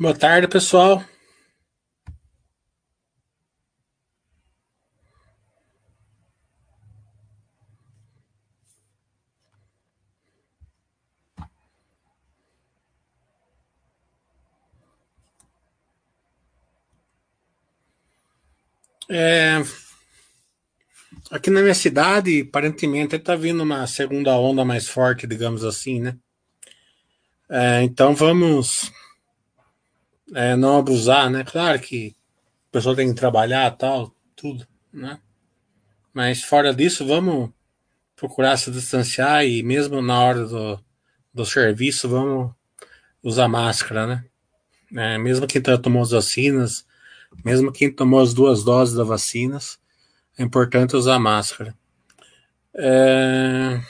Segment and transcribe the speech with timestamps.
[0.00, 1.04] Boa tarde, pessoal.
[19.10, 19.58] É,
[21.30, 26.16] aqui na minha cidade, aparentemente, está vindo uma segunda onda mais forte, digamos assim, né?
[27.50, 28.90] É, então vamos
[30.34, 31.44] é, não abusar, né?
[31.44, 32.14] Claro que
[32.70, 35.18] a pessoa tem que trabalhar tal, tudo, né?
[36.12, 37.50] Mas fora disso, vamos
[38.16, 40.80] procurar se distanciar e mesmo na hora do,
[41.32, 42.52] do serviço, vamos
[43.22, 44.24] usar máscara, né?
[44.94, 46.84] É, mesmo quem tá, tomou as vacinas,
[47.44, 49.78] mesmo quem tomou as duas doses das vacinas,
[50.36, 51.74] é importante usar máscara.
[52.74, 53.80] É...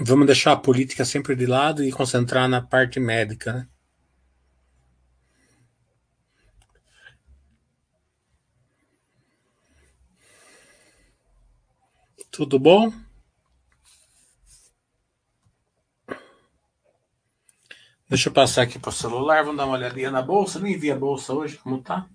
[0.00, 3.68] Vamos deixar a política sempre de lado e concentrar na parte médica, né?
[12.38, 12.92] Tudo bom?
[18.08, 20.60] Deixa eu passar aqui para o celular, vamos dar uma olhadinha na bolsa.
[20.60, 22.06] Nem vi a bolsa hoje, como tá?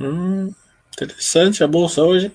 [0.00, 0.54] Hum,
[0.92, 2.32] interessante a bolsa hoje.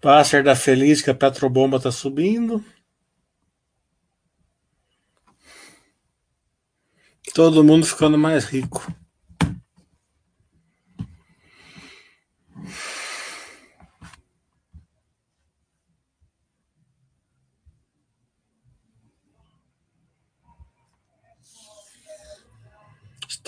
[0.00, 2.64] Passer da Feliz que a Petrobomba tá subindo.
[7.34, 8.92] Todo mundo ficando mais rico.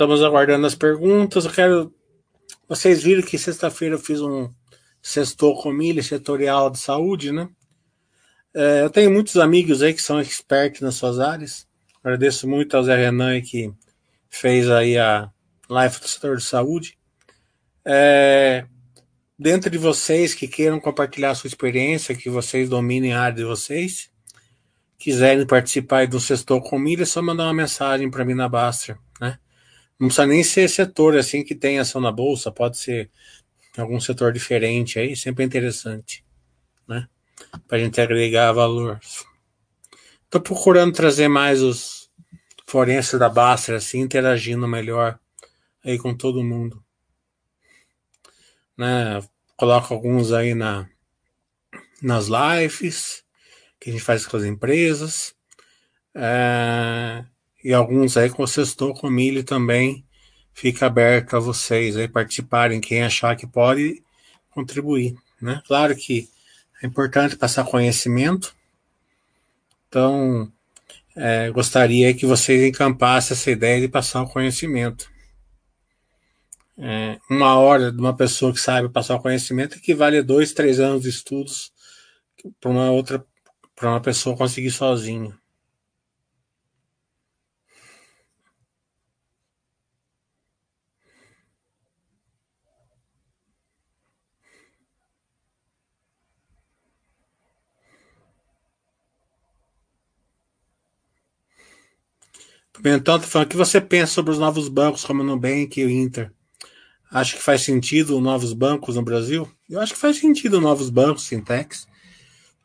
[0.00, 1.44] Estamos aguardando as perguntas.
[1.44, 1.94] Eu quero.
[2.66, 4.48] Vocês viram que sexta-feira eu fiz um
[5.02, 7.46] sextou com milha setorial de saúde, né?
[8.54, 11.68] É, eu tenho muitos amigos aí que são expertos nas suas áreas.
[12.02, 13.74] Agradeço muito ao Zé Renan que
[14.30, 15.30] fez aí a
[15.68, 16.96] live do setor de saúde.
[17.84, 18.64] É,
[19.38, 24.10] dentro de vocês que queiram compartilhar sua experiência, que vocês dominem a área de vocês,
[24.96, 28.96] quiserem participar do Sextou com Milha, é só mandar uma mensagem para mim na Baster,
[29.20, 29.38] né?
[30.00, 33.10] Não precisa nem ser setor assim que tem ação na bolsa, pode ser
[33.76, 36.24] algum setor diferente aí, sempre é interessante,
[36.88, 37.06] né?
[37.68, 38.98] Para a gente agregar valor.
[40.24, 42.10] Estou procurando trazer mais os
[42.66, 45.18] forenses da Baster, assim, interagindo melhor
[45.84, 46.82] aí com todo mundo.
[48.78, 49.20] Né?
[49.56, 50.88] Coloco alguns aí na,
[52.00, 53.22] nas lives
[53.78, 55.34] que a gente faz com as empresas.
[56.14, 57.24] É,
[57.62, 60.04] e alguns aí com o Sextou com Milho também
[60.52, 64.02] fica aberto a vocês aí participarem, quem achar que pode
[64.50, 65.62] contribuir, né?
[65.66, 66.28] Claro que
[66.82, 68.54] é importante passar conhecimento,
[69.88, 70.50] então
[71.16, 75.10] é, gostaria que vocês encampassem essa ideia de passar o conhecimento.
[76.78, 80.80] É, uma hora de uma pessoa que sabe passar o conhecimento equivale a dois, três
[80.80, 81.72] anos de estudos
[82.58, 83.22] para uma outra,
[83.76, 85.38] para uma pessoa conseguir sozinho.
[103.04, 105.90] Tá falando, o que você pensa sobre os novos bancos como o Nubank e o
[105.90, 106.32] Inter?
[107.10, 109.46] Acho que faz sentido novos bancos no Brasil?
[109.68, 111.86] Eu acho que faz sentido novos bancos, fintechs.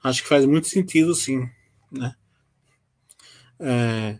[0.01, 1.49] Acho que faz muito sentido, sim.
[1.91, 2.15] Né?
[3.59, 4.17] É,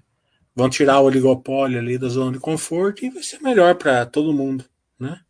[0.53, 4.33] vão tirar o oligopólio ali da zona de conforto e vai ser melhor para todo
[4.33, 4.65] mundo.
[4.99, 5.21] Né?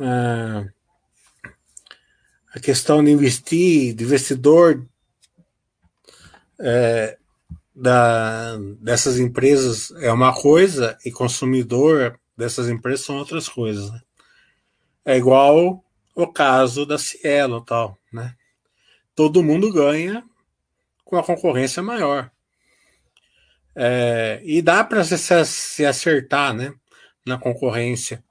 [0.00, 0.72] É,
[2.54, 4.86] a questão de investir, de investidor,
[6.58, 7.18] é,
[7.80, 13.90] da, dessas empresas é uma coisa e consumidor dessas empresas são outras coisas.
[13.90, 14.00] Né?
[15.06, 15.82] É igual
[16.14, 18.34] o caso da Cielo tal, né?
[19.14, 20.22] Todo mundo ganha
[21.04, 22.30] com a concorrência maior.
[23.74, 25.16] É, e dá para se,
[25.46, 26.74] se, acertar né,
[27.24, 28.22] na concorrência.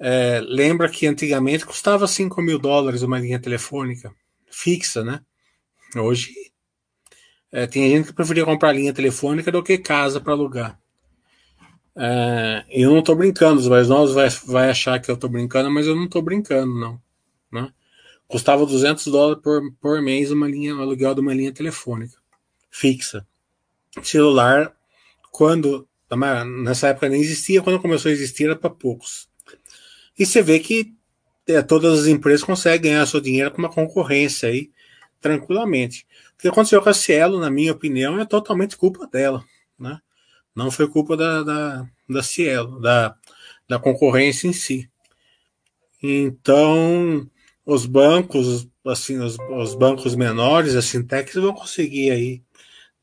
[0.00, 4.14] É, lembra que antigamente custava 5 mil dólares uma linha telefônica
[4.50, 5.20] fixa, né?
[5.96, 6.32] Hoje
[7.52, 10.78] é, tem gente que preferia comprar linha telefônica do que casa para alugar.
[11.96, 15.70] É, eu não estou brincando, os mais novos vai, vai achar que eu estou brincando,
[15.70, 17.00] mas eu não estou brincando, não.
[17.50, 17.72] Né?
[18.26, 22.18] Custava 200 dólares por, por mês uma linha, um aluguel de uma linha telefônica
[22.70, 23.26] fixa.
[24.02, 24.72] Celular,
[25.32, 25.88] quando
[26.62, 29.28] nessa época nem existia, quando começou a existir era para poucos.
[30.18, 30.94] E você vê que
[31.46, 34.70] é, todas as empresas conseguem ganhar seu dinheiro com uma concorrência aí
[35.20, 36.06] tranquilamente.
[36.38, 39.44] O que aconteceu com a Cielo, na minha opinião, é totalmente culpa dela,
[39.76, 39.98] né?
[40.54, 43.16] Não foi culpa da, da, da Cielo, da,
[43.68, 44.88] da concorrência em si.
[46.00, 47.28] Então,
[47.66, 52.42] os bancos, assim, os, os bancos menores, as fintechs vão conseguir aí,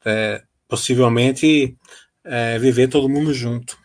[0.05, 1.77] é, possivelmente,
[2.23, 3.77] é, viver todo mundo junto.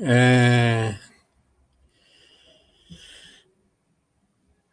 [0.00, 0.98] É...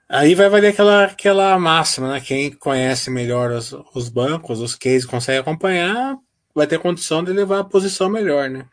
[0.08, 2.22] Aí vai valer aquela, aquela máxima, né?
[2.22, 6.16] Quem conhece melhor os, os bancos, os cases, consegue acompanhar,
[6.54, 8.68] vai ter condição de levar a posição melhor, né?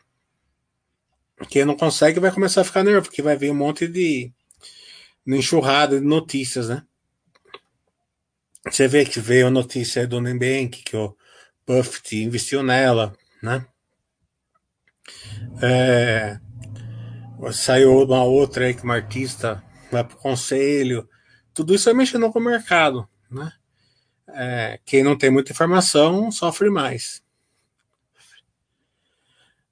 [1.49, 4.31] Quem não consegue vai começar a ficar nervoso, porque vai vir um monte de,
[5.25, 6.83] de enxurrada de notícias, né?
[8.69, 11.17] Você vê que veio a notícia do Nubank, que o
[11.67, 13.65] Buffett investiu nela, né?
[15.61, 16.39] É,
[17.51, 21.09] saiu uma outra aí que uma artista vai para o conselho.
[21.53, 23.51] Tudo isso vai mexendo com o mercado, né?
[24.27, 27.21] É, quem não tem muita informação sofre mais.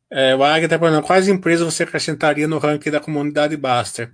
[0.09, 4.13] É, o Águia está perguntando quais empresas você acrescentaria no ranking da comunidade Baster?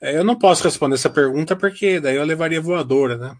[0.00, 3.36] É, eu não posso responder essa pergunta porque daí eu levaria voadora, né?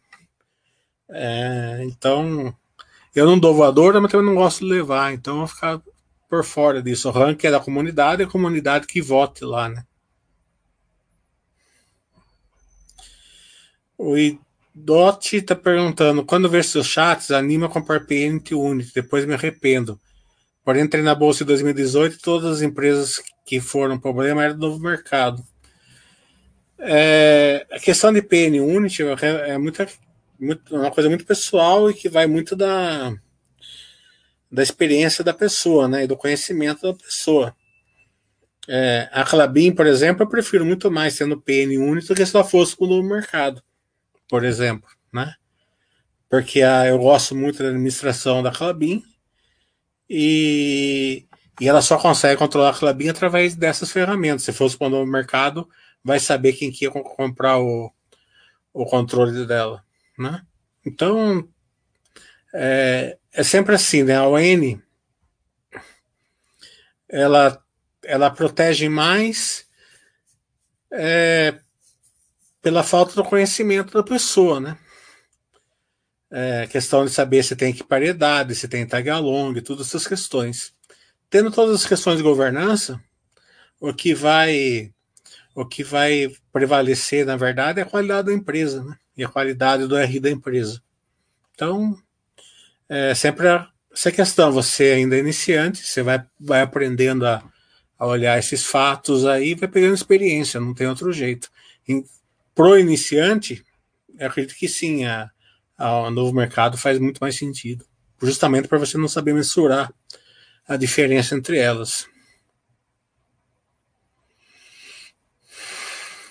[1.09, 2.55] É, então,
[3.15, 5.81] eu não dou voadora, mas também não gosto de levar, então eu vou ficar
[6.29, 7.09] por fora disso.
[7.09, 9.86] O ranking é da comunidade, é a comunidade que vote lá, né?
[13.99, 19.35] O Idot está perguntando: quando ver seus chats, anima a comprar PNT Unity, depois me
[19.35, 19.99] arrependo.
[20.65, 24.67] Porém, entrei na bolsa em 2018 e todas as empresas que foram problema eram do
[24.67, 25.43] novo mercado.
[26.79, 29.89] É, a questão de PN Unity é, é muita,
[30.39, 33.15] muito, uma coisa muito pessoal e que vai muito da,
[34.51, 37.55] da experiência da pessoa, né, e do conhecimento da pessoa.
[38.69, 42.37] É, a Clabin, por exemplo, eu prefiro muito mais sendo PN único do que se
[42.37, 43.63] ela fosse com o mercado,
[44.29, 45.35] por exemplo, né?
[46.29, 49.03] Porque a, eu gosto muito da administração da Clabin
[50.09, 51.27] e,
[51.61, 54.43] e ela só consegue controlar a Clabin através dessas ferramentas.
[54.43, 55.69] Se fosse quando o mercado,
[56.03, 57.93] vai saber quem que ia comprar o,
[58.73, 59.85] o controle dela,
[60.19, 60.43] né?
[60.85, 61.49] Então,
[62.55, 64.17] é, é sempre assim, né?
[64.17, 64.81] A ON
[67.09, 67.63] ela,
[68.05, 69.67] ela protege mais
[70.93, 71.61] é,
[72.67, 74.77] pela falta do conhecimento da pessoa, né?
[76.29, 80.75] É, questão de saber se tem equiparidade, se tem tag along, todas essas questões.
[81.31, 83.01] Tendo todas as questões de governança,
[83.81, 84.93] o que vai
[85.55, 88.97] o que vai prevalecer, na verdade, é a qualidade da empresa, né?
[89.17, 90.83] E a qualidade do RI da empresa.
[91.55, 91.97] Então,
[92.89, 93.47] é sempre
[93.93, 94.51] essa questão.
[94.51, 97.45] Você ainda é iniciante, você vai, vai aprendendo a,
[97.97, 101.49] a olhar esses fatos aí, vai pegando experiência, não tem outro jeito.
[102.57, 103.63] Pro iniciante,
[104.19, 105.31] eu acredito que sim, a,
[105.77, 107.85] a, novo mercado faz muito mais sentido,
[108.21, 109.93] justamente para você não saber mensurar
[110.67, 112.09] a diferença entre elas.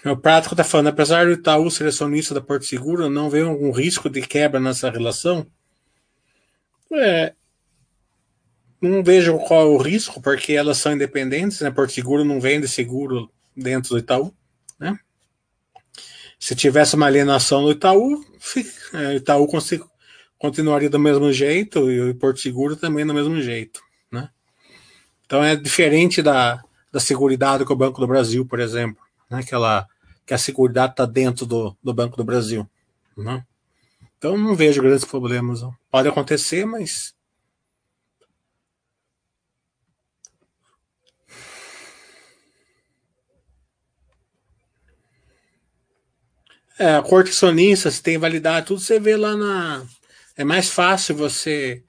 [0.03, 3.71] O prático está falando, apesar do Itaú ser acionista da Porto Seguro, não vê algum
[3.71, 5.45] risco de quebra nessa relação?
[6.91, 7.35] É,
[8.81, 11.69] não vejo qual é o risco, porque elas são independentes, né?
[11.69, 14.33] Porto Seguro não vende seguro dentro do Itaú,
[14.79, 14.97] né?
[16.39, 18.23] Se tivesse uma alienação no Itaú,
[18.93, 19.47] é, o Itaú
[20.37, 24.29] continuaria do mesmo jeito e o Porto Seguro também do mesmo jeito, né?
[25.25, 26.61] Então é diferente da,
[26.91, 29.41] da Seguridade com o Banco do Brasil, por exemplo, né?
[29.41, 29.87] Que, ela,
[30.25, 32.69] que a Seguridade está dentro do, do Banco do Brasil,
[33.17, 33.43] né?
[34.17, 35.61] Então não vejo grandes problemas.
[35.89, 37.14] Pode acontecer, mas.
[46.77, 49.85] É, a corte sonista, se tem validade, tudo você vê lá na.
[50.35, 51.83] É mais fácil você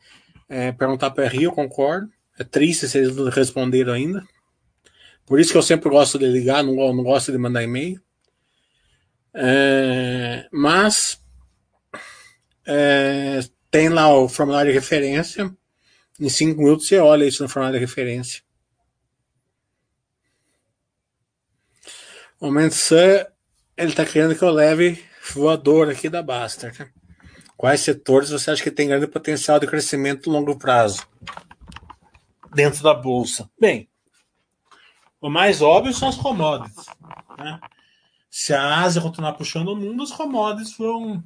[0.48, 2.08] é, perguntar para Rio, concordo.
[2.38, 4.22] É triste se eles não responderam ainda.
[5.24, 8.00] Por isso que eu sempre gosto de ligar, não, não gosto de mandar e-mail.
[9.34, 11.20] É, mas
[12.64, 13.40] é,
[13.70, 15.52] tem lá o formulário de referência.
[16.18, 18.42] Em cinco minutos você olha isso no formulário de referência.
[22.38, 23.26] O Mensan,
[23.76, 25.04] ele tá querendo que eu leve
[25.34, 26.72] voador aqui da Basta.
[26.78, 26.88] Né?
[27.56, 31.06] Quais setores você acha que tem grande potencial de crescimento longo prazo?
[32.54, 33.50] Dentro da Bolsa.
[33.60, 33.88] Bem,
[35.20, 36.86] o mais óbvio são as commodities.
[37.38, 37.60] Né?
[38.30, 41.22] Se a Ásia continuar puxando o mundo, as commodities vão,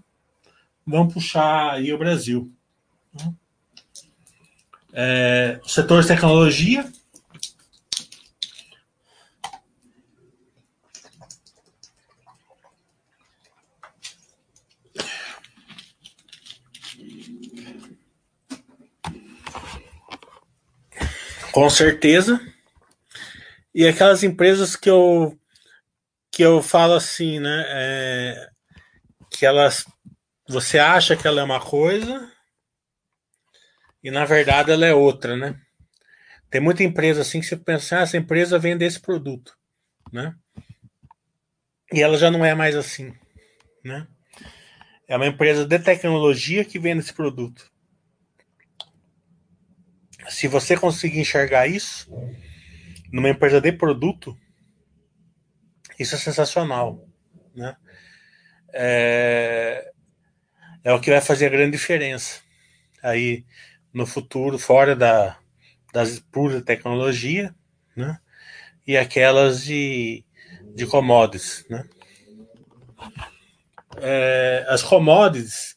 [0.87, 2.53] vão puxar aí o Brasil.
[3.15, 3.35] Né?
[4.93, 6.91] É, setor de tecnologia.
[21.53, 22.41] Com certeza.
[23.75, 25.37] E aquelas empresas que eu
[26.33, 27.65] que eu falo assim, né?
[27.69, 28.51] É,
[29.31, 29.85] que elas
[30.49, 32.31] você acha que ela é uma coisa
[34.03, 35.61] e na verdade ela é outra, né?
[36.51, 39.57] Tem muita empresa assim que você pensa, ah, essa empresa vende esse produto,
[40.13, 40.35] né?
[41.93, 43.15] E ela já não é mais assim,
[43.85, 44.07] né?
[45.07, 47.70] É uma empresa de tecnologia que vende esse produto.
[50.29, 52.11] Se você conseguir enxergar isso
[53.13, 54.37] numa empresa de produto,
[55.99, 57.07] isso é sensacional,
[57.55, 57.77] né?
[58.73, 59.93] É,
[60.85, 62.41] é o que vai fazer a grande diferença
[63.03, 63.45] aí
[63.93, 65.39] no futuro, fora da,
[65.93, 67.55] das puras tecnologia,
[67.97, 68.19] né?
[68.87, 70.25] E aquelas de,
[70.75, 71.89] de commodities, né?
[73.99, 75.77] É, as commodities,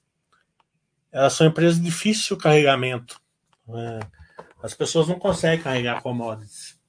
[1.11, 3.19] elas são empresas de difícil carregamento.
[3.67, 3.99] Né?
[4.63, 6.79] As pessoas não conseguem carregar commodities.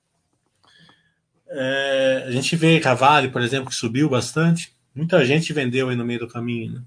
[1.49, 4.73] É, a gente vê Cavale, por exemplo, que subiu bastante.
[4.95, 6.75] Muita gente vendeu aí no meio do caminho.
[6.75, 6.83] Né?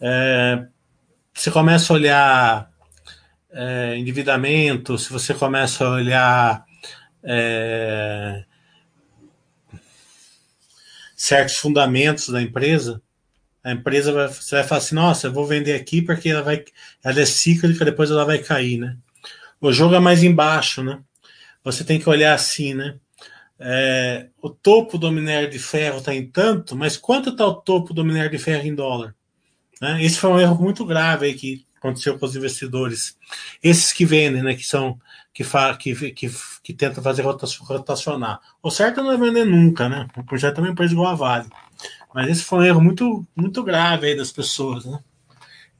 [0.00, 0.66] É,
[1.32, 2.70] você começa a olhar
[3.52, 6.66] é, endividamento, se você começa a olhar
[7.22, 8.44] é,
[11.16, 13.00] certos fundamentos da empresa,
[13.62, 16.64] a empresa vai, você vai falar assim, nossa, eu vou vender aqui porque ela vai,
[17.04, 18.96] ela é cíclica, depois ela vai cair, né?
[19.60, 21.00] O jogo é mais embaixo, né?
[21.64, 22.96] Você tem que olhar assim, né?
[23.58, 27.94] É, o topo do minério de ferro está em tanto, mas quanto está o topo
[27.94, 29.14] do minério de ferro em dólar?
[29.80, 30.04] Né?
[30.04, 33.16] Esse foi um erro muito grave aí que aconteceu com os investidores.
[33.62, 34.98] Esses que vendem, né, que são
[35.32, 36.30] que, fa, que, que,
[36.62, 38.40] que tentam fazer rotacionar.
[38.62, 40.08] O certo não é vender nunca, né?
[40.16, 41.48] O projeto também pode igual a Vale.
[42.14, 44.98] Mas esse foi um erro muito, muito grave aí das pessoas, né?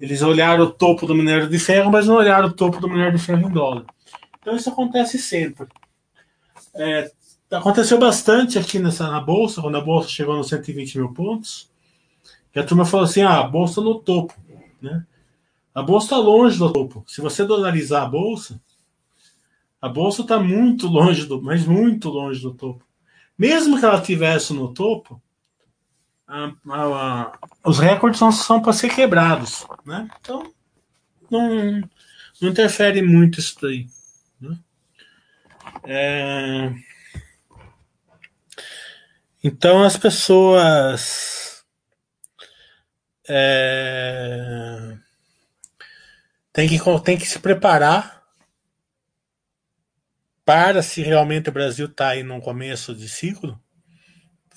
[0.01, 3.17] Eles olharam o topo do minério de ferro, mas não olharam o topo do minério
[3.17, 3.85] de ferro em dólar.
[4.41, 5.67] Então isso acontece sempre.
[6.75, 7.11] É,
[7.51, 11.71] aconteceu bastante aqui nessa, na Bolsa, quando a Bolsa chegou nos 120 mil pontos.
[12.55, 14.35] E a turma falou assim: ah, a Bolsa no topo.
[14.81, 15.05] Né?
[15.77, 17.05] A bolsa está longe do topo.
[17.07, 18.59] Se você dolarizar a bolsa,
[19.79, 22.83] a bolsa está muito longe do, mas muito longe do topo.
[23.39, 25.21] Mesmo que ela tivesse no topo,
[26.27, 30.09] a, a, a, os recordes são, são para ser quebrados, né?
[30.21, 30.53] Então
[31.31, 31.81] não,
[32.41, 33.87] não interfere muito isso daí.
[34.41, 34.59] Né?
[35.85, 36.73] É...
[39.43, 41.65] Então as pessoas
[43.29, 44.97] é
[46.57, 48.23] tem que, tem que se preparar
[50.43, 53.61] para, se realmente o Brasil está aí num começo de ciclo,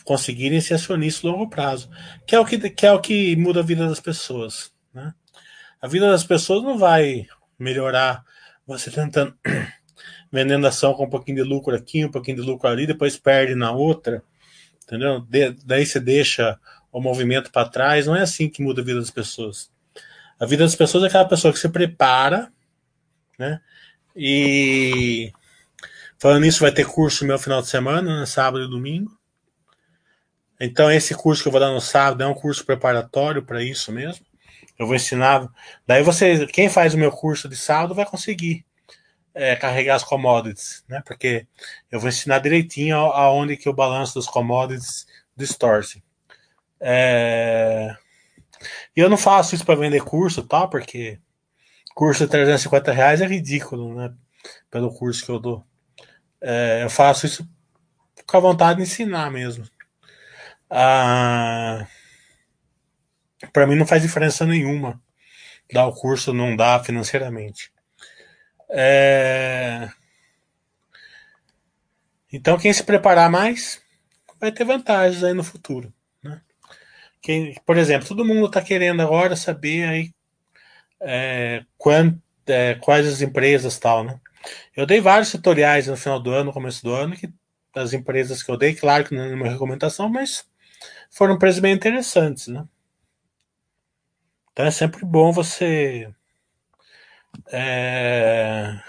[0.10, 1.88] conseguirem ser acionistas a longo prazo,
[2.26, 4.74] que é o que, que, é o que muda a vida das pessoas.
[4.92, 5.14] Né?
[5.80, 7.28] A vida das pessoas não vai
[7.60, 8.24] melhorar
[8.66, 9.38] você tentando
[10.34, 13.54] vendendo ação com um pouquinho de lucro aqui, um pouquinho de lucro ali, depois perde
[13.54, 14.24] na outra,
[14.84, 15.20] entendeu?
[15.30, 16.60] De, daí você deixa
[16.92, 18.08] o movimento para trás.
[18.08, 19.70] Não é assim que muda a vida das pessoas.
[20.40, 22.52] A vida das pessoas é aquela pessoa que se prepara,
[23.38, 23.62] né?
[24.16, 25.32] E
[26.18, 28.26] falando nisso, vai ter curso meu final de semana, né?
[28.26, 29.19] sábado e domingo.
[30.60, 33.92] Então, esse curso que eu vou dar no sábado é um curso preparatório para isso
[33.92, 34.26] mesmo.
[34.78, 35.48] Eu vou ensinar.
[35.88, 38.66] Daí você, quem faz o meu curso de sábado vai conseguir
[39.34, 41.02] é, carregar as commodities, né?
[41.06, 41.48] Porque
[41.92, 46.04] eu vou ensinar direitinho aonde que o balanço dos commodities distorce.
[46.80, 47.96] É...
[48.96, 50.68] E eu não faço isso para vender curso, tá?
[50.68, 51.20] Porque
[51.96, 54.14] curso de 350 reais é ridículo, né?
[54.70, 55.66] Pelo curso que eu dou.
[56.42, 57.48] É, eu faço isso
[58.26, 59.66] com a vontade de ensinar mesmo.
[60.70, 61.88] Ah,
[63.52, 65.02] para mim não faz diferença nenhuma
[65.72, 67.72] dar o curso não dá financeiramente.
[68.70, 69.90] É...
[72.32, 73.82] Então quem se preparar mais
[74.40, 75.94] vai ter vantagens aí no futuro.
[77.22, 80.14] Quem, por exemplo, todo mundo está querendo agora saber aí
[81.02, 84.18] é, quant, é, quais as empresas tal, né?
[84.74, 87.30] Eu dei vários tutoriais no final do ano, no começo do ano, que
[87.76, 90.49] das empresas que eu dei, claro que não é uma recomendação, mas
[91.10, 92.66] foram empresas bem interessantes, né?
[94.52, 96.14] Então é sempre bom você
[97.52, 98.80] é,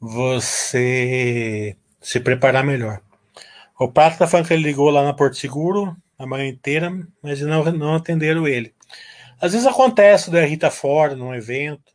[0.00, 3.00] você se preparar melhor.
[3.78, 6.90] O Pato tá falando que ele ligou lá na Porto Seguro a manhã inteira,
[7.22, 8.74] mas não, não atenderam ele.
[9.40, 11.92] Às vezes acontece do Rita fora num evento,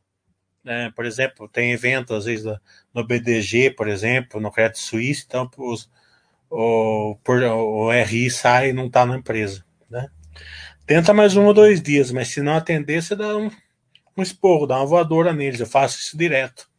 [0.63, 0.91] né?
[0.95, 2.45] por exemplo, tem evento às vezes
[2.93, 5.89] no BDG, por exemplo, no Crédito Suíço, então os,
[6.51, 9.63] o, por, o RI sai e não está na empresa.
[9.89, 10.09] Né?
[10.85, 13.49] Tenta mais um ou dois dias, mas se não atender, você dá um,
[14.17, 15.61] um esporro, dá uma voadora neles.
[15.61, 16.69] Eu faço isso direto.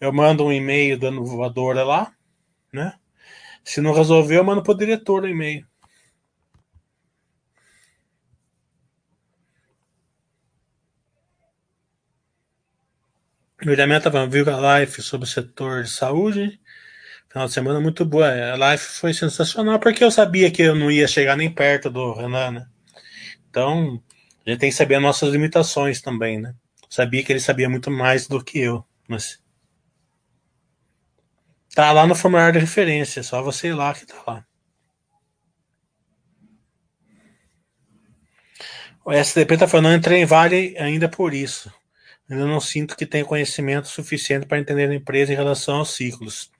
[0.00, 2.12] Eu mando um e-mail dando voadora lá,
[2.72, 2.94] né?
[3.62, 5.66] Se não resolver, eu mando para o diretor o e-mail.
[13.64, 16.60] O William estava viu a live sobre o setor de saúde.
[17.36, 18.30] Final de semana muito boa.
[18.54, 22.14] A live foi sensacional porque eu sabia que eu não ia chegar nem perto do
[22.14, 22.66] Renan, né?
[23.50, 24.02] Então,
[24.46, 26.54] a gente tem que saber as nossas limitações também, né?
[26.88, 29.38] Sabia que ele sabia muito mais do que eu, mas
[31.74, 34.46] tá lá no formulário de referência, só você ir lá que tá lá.
[39.04, 41.70] O SDP tá falando, não entrei em Vale ainda por isso.
[42.30, 46.55] Ainda não sinto que tenha conhecimento suficiente para entender a empresa em relação aos ciclos.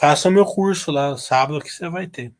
[0.00, 2.32] Faça o meu curso lá, sábado, que você vai ter.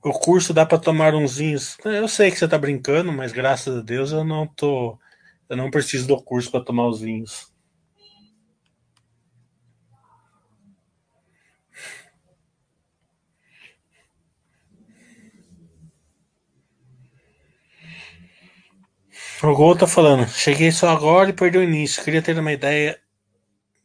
[0.00, 1.76] O curso dá para tomar uns vinhos.
[1.84, 4.96] Eu sei que você está brincando, mas graças a Deus eu não tô.
[5.48, 7.52] Eu não preciso do curso para tomar os vinhos.
[19.42, 20.28] O Gol tá falando.
[20.28, 22.04] Cheguei só agora e perdi o início.
[22.04, 22.99] Queria ter uma ideia,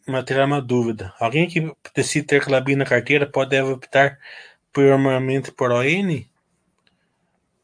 [0.08, 1.14] uma ter uma dúvida.
[1.20, 4.20] Alguém que decide ter Clabin na carteira pode deve optar
[4.72, 6.24] permanente por ON?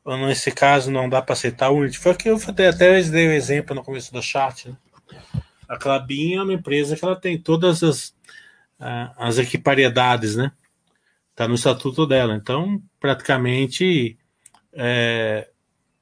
[0.04, 2.00] Ou nesse caso não dá para aceitar o Unity?
[2.00, 4.70] Foi que eu até dei o exemplo no começo do chat.
[4.70, 4.76] Né?
[5.68, 8.16] A Clabin é uma empresa que ela tem todas as,
[9.18, 10.52] as equipariedades, né?
[11.36, 12.36] Tá no estatuto dela.
[12.36, 14.18] Então, praticamente,
[14.74, 15.48] é,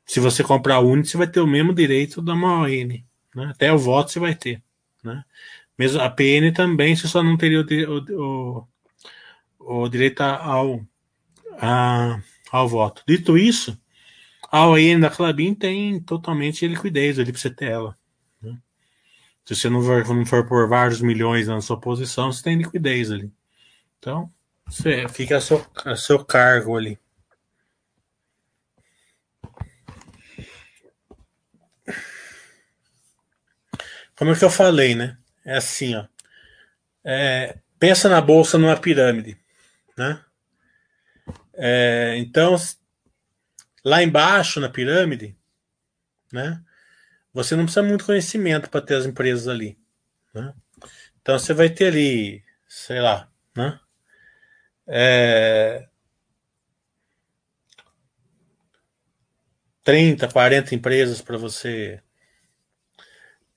[0.06, 2.68] se você comprar a Unity, você vai ter o mesmo direito da uma ON.
[2.68, 3.46] Né?
[3.52, 4.64] Até o voto você vai ter.
[5.04, 5.24] Né?
[5.80, 7.68] Mesmo a PN também, você só não teria o,
[8.12, 8.68] o,
[9.60, 10.86] o direito ao,
[11.58, 13.02] a, ao voto.
[13.08, 13.80] Dito isso,
[14.52, 17.98] a ON da Clabin tem totalmente liquidez ali para você ter ela.
[18.42, 18.58] Né?
[19.46, 23.10] Se você não for, não for por vários milhões na sua posição, você tem liquidez
[23.10, 23.32] ali.
[24.00, 24.30] Então,
[24.68, 27.00] você fica a seu, a seu cargo ali.
[34.18, 35.18] Como é que eu falei, né?
[35.50, 36.06] É assim, ó.
[37.04, 39.36] É, pensa na bolsa numa pirâmide,
[39.98, 40.24] né?
[41.56, 42.56] É, então,
[43.84, 45.36] lá embaixo na pirâmide,
[46.32, 46.64] né?
[47.34, 49.76] Você não precisa muito conhecimento para ter as empresas ali,
[50.36, 50.54] né?
[51.20, 53.80] Então você vai ter ali, sei lá, né?
[54.86, 55.88] É,
[59.84, 62.04] 30, 40 empresas para você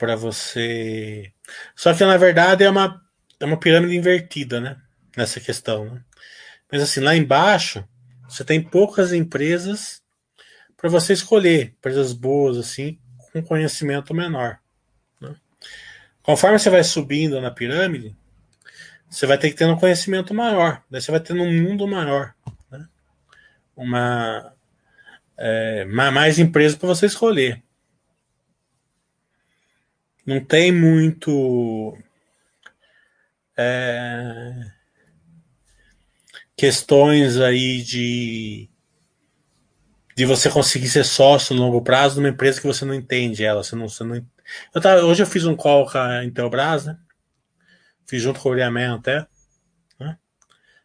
[0.02, 1.32] para você.
[1.74, 3.00] Só que na verdade é uma,
[3.40, 4.76] é uma pirâmide invertida, né?
[5.16, 5.86] Nessa questão.
[5.86, 6.00] Né?
[6.70, 7.84] Mas assim, lá embaixo,
[8.28, 10.02] você tem poucas empresas
[10.76, 12.98] para você escolher, empresas boas, assim,
[13.32, 14.58] com conhecimento menor.
[15.20, 15.34] Né?
[16.22, 18.16] Conforme você vai subindo na pirâmide,
[19.08, 20.82] você vai ter que ter um conhecimento maior.
[20.90, 22.34] Daí você vai ter um mundo maior.
[22.70, 22.86] Né?
[23.76, 24.52] Uma,
[25.36, 27.62] é, mais empresas para você escolher
[30.24, 31.96] não tem muito
[33.56, 34.70] é,
[36.56, 38.68] questões aí de
[40.14, 43.62] de você conseguir ser sócio no longo prazo numa empresa que você não entende ela,
[43.62, 44.16] você não, você não
[44.74, 46.98] eu tava, hoje eu fiz um call com a Intelbras, né?
[48.06, 49.26] Fiz junto com o Uriaman até,
[49.98, 50.18] né?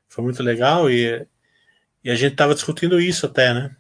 [0.08, 1.28] Foi muito legal e,
[2.04, 3.76] e a gente tava discutindo isso até, né?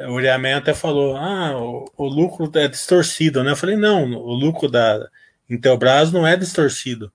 [0.00, 3.50] O Uriaman até falou: ah, o, o, lucro é distorcido, né?
[3.50, 5.08] Eu falei: não, o lucro da
[5.48, 7.12] Intelbras não é distorcido.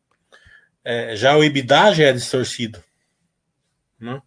[0.83, 2.83] É, já o EBITDA já é distorcido.
[3.99, 4.21] Né?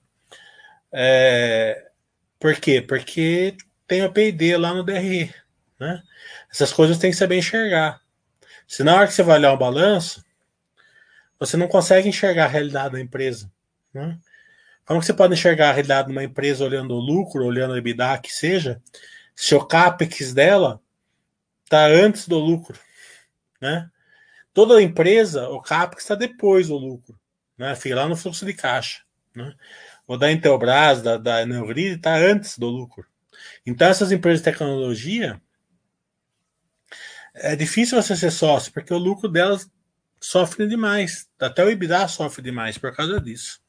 [0.90, 1.90] É,
[2.38, 2.80] por quê?
[2.80, 5.34] Porque tem a PD lá no DRE.
[5.78, 6.02] Né?
[6.50, 8.00] Essas coisas tem que saber enxergar.
[8.66, 10.24] Se na hora que você vai olhar o balanço,
[11.38, 13.50] você não consegue enxergar a realidade da empresa.
[13.92, 14.18] Né?
[14.86, 18.18] Como você pode enxergar a realidade de uma empresa olhando o lucro, olhando o EBITDA,
[18.18, 18.80] que seja,
[19.34, 20.80] se o CAPEX dela
[21.64, 22.78] está antes do lucro,
[23.60, 23.90] né?
[24.54, 27.18] toda empresa, o CAPEX está depois do lucro,
[27.58, 27.74] né?
[27.74, 29.02] fica lá no fluxo de caixa.
[29.34, 29.52] Né?
[30.06, 33.04] O da Intelbras, da, da Neogrid, está antes do lucro.
[33.66, 35.42] Então, essas empresas de tecnologia,
[37.34, 39.68] é difícil você ser sócio, porque o lucro delas
[40.20, 41.28] sofre demais.
[41.40, 43.60] Até o EBITDA sofre demais por causa disso.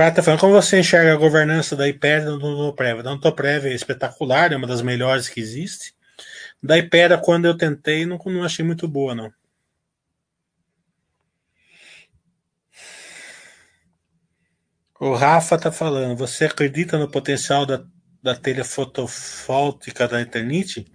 [0.00, 3.00] Prata tá falando, como você enxerga a governança da Ipera no Notoprev?
[3.00, 5.94] A Notoprev é espetacular, é uma das melhores que existe.
[6.62, 9.30] Da Ipera, quando eu tentei, não, não achei muito boa, não.
[14.98, 17.84] O Rafa tá falando, você acredita no potencial da,
[18.22, 20.90] da telha fotovoltaica da Eternite?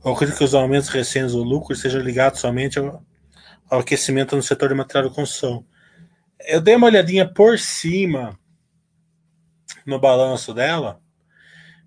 [0.00, 3.04] Ou acredita que os aumentos recentes do lucro sejam ligados somente ao,
[3.68, 5.66] ao aquecimento no setor de material de construção?
[6.46, 8.38] Eu dei uma olhadinha por cima
[9.86, 11.00] no balanço dela.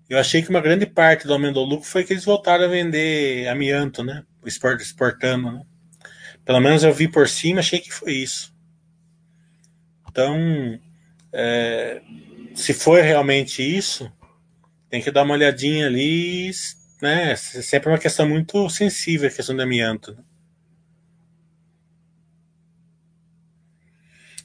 [0.08, 2.68] Eu achei que uma grande parte do aumento do lucro foi que eles voltaram a
[2.68, 4.24] vender amianto, né?
[4.44, 5.62] Exportando, né?
[6.44, 8.54] Pelo menos eu vi por cima, achei que foi isso.
[10.08, 10.80] Então,
[11.32, 12.00] é,
[12.54, 14.10] se for realmente isso,
[14.88, 16.50] tem que dar uma olhadinha ali,
[17.02, 17.36] né?
[17.36, 20.12] Sempre é uma questão muito sensível a questão do amianto.
[20.12, 20.22] Né?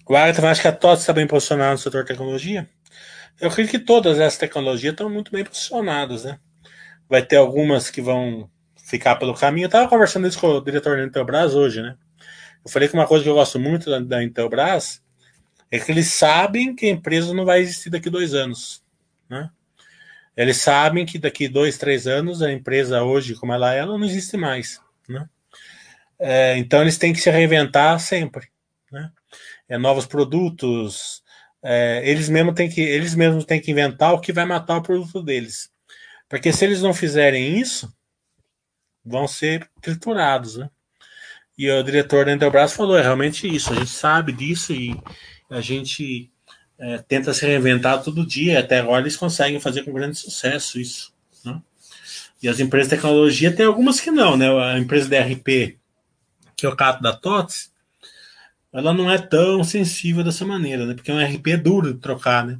[0.05, 2.69] O Agatha acha que a TOTS está bem posicionada no setor tecnologia?
[3.43, 6.39] Eu acredito que todas essas tecnologias estão muito bem posicionadas, né?
[7.09, 9.65] Vai ter algumas que vão ficar pelo caminho.
[9.65, 11.97] Eu estava conversando isso com o diretor da Intelbras hoje, né?
[12.63, 15.03] Eu falei que uma coisa que eu gosto muito da, da Intelbras
[15.69, 18.81] é que eles sabem que a empresa não vai existir daqui dois anos.
[19.29, 19.49] Né?
[20.37, 24.05] Eles sabem que daqui dois, três anos a empresa hoje, como ela é, ela não
[24.05, 24.79] existe mais.
[25.09, 25.27] Né?
[26.17, 28.47] É, então eles têm que se reinventar sempre.
[28.89, 29.11] Né?
[29.67, 31.22] É, novos produtos.
[31.63, 34.83] É, eles mesmos têm que eles mesmos têm que inventar o que vai matar o
[34.83, 35.71] produto deles.
[36.27, 37.93] Porque se eles não fizerem isso,
[39.05, 40.57] vão ser triturados.
[40.57, 40.69] Né?
[41.57, 44.99] E o diretor da Intelbras falou: é realmente isso, a gente sabe disso e
[45.49, 46.31] a gente
[46.77, 51.13] é, tenta se reinventar todo dia, até agora eles conseguem fazer com grande sucesso isso.
[51.45, 51.61] Né?
[52.41, 54.49] E as empresas de tecnologia tem algumas que não, né?
[54.49, 55.77] A empresa da RP,
[56.57, 57.72] que é o caso da TOTS,
[58.73, 60.95] ela não é tão sensível dessa maneira, né?
[60.95, 62.59] Porque um RP é duro de trocar, né?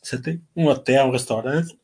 [0.00, 1.76] Você tem um hotel, um restaurante,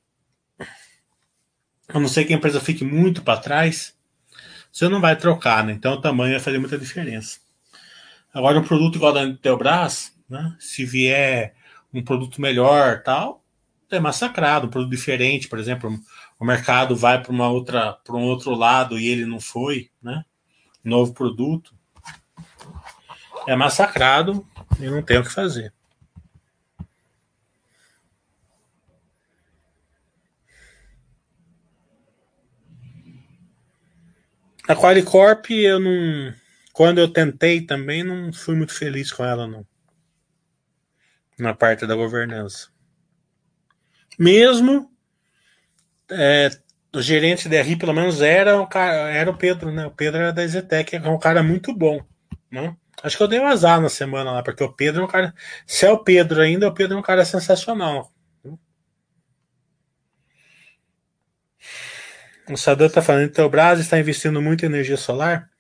[1.89, 3.97] a não ser que a empresa fique muito para trás,
[4.71, 5.73] você não vai trocar, né?
[5.73, 7.41] Então o tamanho vai fazer muita diferença.
[8.33, 10.55] Agora, um produto igual da Intelbras, né?
[10.61, 11.55] Se vier
[11.93, 13.43] um produto melhor, tal,
[13.91, 14.67] é massacrado.
[14.67, 15.99] Um produto diferente, por exemplo,
[16.39, 20.25] o mercado vai para para um outro lado e ele não foi, né?
[20.85, 21.78] Novo produto
[23.49, 24.47] é massacrado
[24.79, 25.73] e não tem o que fazer.
[34.69, 36.35] A Qualicorp eu não.
[36.73, 39.67] Quando eu tentei também, não fui muito feliz com ela, não
[41.39, 42.69] na parte da governança.
[44.19, 44.91] Mesmo
[46.11, 46.51] é,
[46.93, 49.87] o gerente da RI, pelo menos, era o, cara, era o Pedro, né?
[49.87, 52.05] O Pedro era da Zetec, é um cara muito bom.
[52.51, 52.77] Né?
[53.03, 55.35] Acho que eu dei um azar na semana lá, porque o Pedro é um cara.
[55.67, 58.13] Se é o Pedro ainda, o Pedro é um cara sensacional.
[62.49, 65.51] O Sadam está falando que o Brasil está investindo muito em energia solar.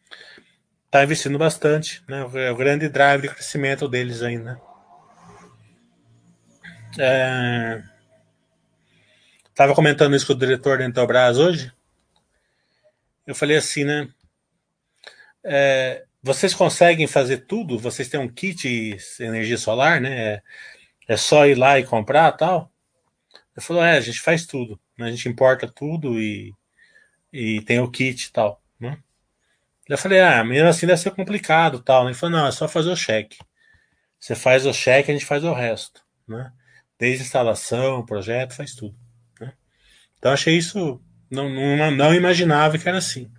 [0.86, 2.26] Está investindo bastante, né?
[2.46, 4.58] É o grande drive de crescimento deles ainda.
[6.98, 7.82] É...
[9.54, 11.70] Tava comentando isso com o diretor da Intelbras hoje.
[13.26, 14.08] Eu falei assim, né?
[15.44, 17.78] É, vocês conseguem fazer tudo?
[17.78, 20.34] Vocês têm um kit energia solar, né?
[20.34, 20.42] É,
[21.08, 22.72] é só ir lá e comprar tal?
[23.56, 24.80] Ele falou, é, a gente faz tudo.
[24.98, 25.06] Né?
[25.06, 26.54] A gente importa tudo e,
[27.32, 28.62] e tem o kit e tal.
[28.78, 28.98] Né?
[29.88, 32.06] Eu falei, ah, mesmo assim deve ser complicado tal.
[32.06, 33.38] Ele falou, não, é só fazer o cheque.
[34.18, 36.02] Você faz o cheque, a gente faz o resto.
[36.26, 36.52] Né?
[36.98, 38.96] desde instalação, projeto, faz tudo.
[39.40, 39.52] Né?
[40.18, 41.00] Então achei isso,
[41.30, 43.30] não, não, não imaginava que era assim.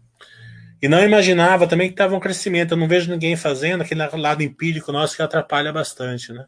[0.81, 2.71] E não imaginava também que estava um crescimento.
[2.71, 6.45] Eu não vejo ninguém fazendo aquele lado empírico nosso que atrapalha bastante, né?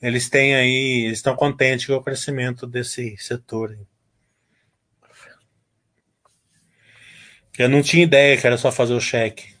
[0.00, 3.78] Eles têm aí, eles estão contentes com o crescimento desse setor.
[7.58, 9.54] Eu não tinha ideia que era só fazer o cheque.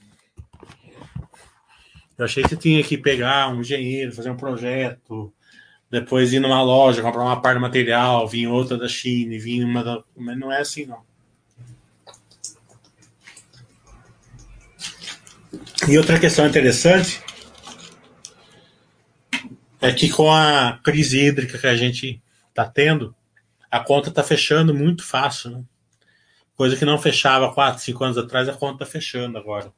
[2.18, 5.32] Eu achei que tinha que pegar um engenheiro, fazer um projeto,
[5.90, 9.84] depois ir numa loja, comprar uma parte do material, vir outra da China, vir uma
[9.84, 10.02] da.
[10.16, 11.04] Mas não é assim, não.
[15.88, 17.20] E outra questão interessante
[19.80, 23.14] é que com a crise hídrica que a gente está tendo,
[23.68, 25.50] a conta está fechando muito fácil.
[25.50, 25.64] Né?
[26.54, 29.72] Coisa que não fechava 4, 5 anos atrás, a conta está fechando agora.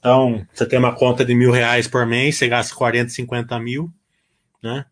[0.00, 3.92] Então, você tem uma conta de mil reais por mês, você gasta 40, 50 mil,
[4.62, 4.86] né?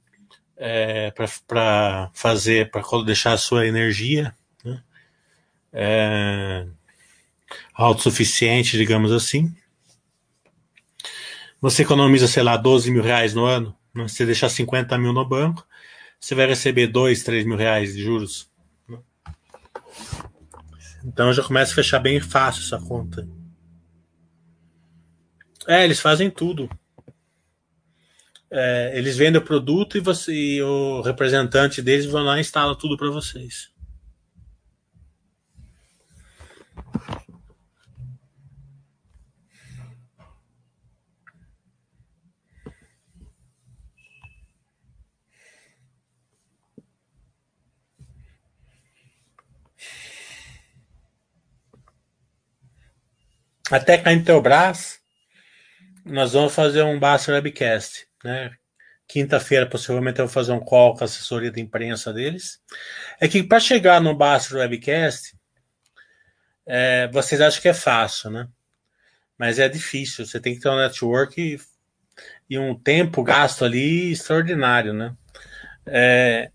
[0.57, 1.13] É,
[1.47, 4.35] para fazer, para deixar a sua energia
[4.65, 4.83] né?
[5.73, 6.67] é,
[7.73, 9.55] autossuficiente, digamos assim.
[11.61, 13.77] Você economiza, sei lá, 12 mil reais no ano.
[13.95, 14.07] Né?
[14.07, 15.67] Você deixar 50 mil no banco,
[16.21, 18.51] você vai receber 2, 3 mil reais de juros.
[18.89, 18.99] Né?
[21.05, 23.29] Então já começa a fechar bem fácil essa conta.
[25.67, 26.71] É, eles fazem tudo.
[28.51, 32.75] É, eles vendem o produto e, você, e o representante deles vão lá e instala
[32.75, 33.71] tudo para vocês.
[53.71, 54.99] Até cá em Teobras,
[56.03, 58.51] nós vamos fazer um Basta Webcast, né?
[59.07, 62.61] Quinta-feira, possivelmente, eu vou fazer um call com a assessoria de imprensa deles.
[63.21, 65.37] É que para chegar no Basta Webcast,
[66.67, 68.49] é, vocês acham que é fácil, né?
[69.37, 70.25] Mas é difícil.
[70.25, 71.61] Você tem que ter um network e,
[72.49, 75.15] e um tempo gasto ali extraordinário, né?
[75.87, 76.51] É,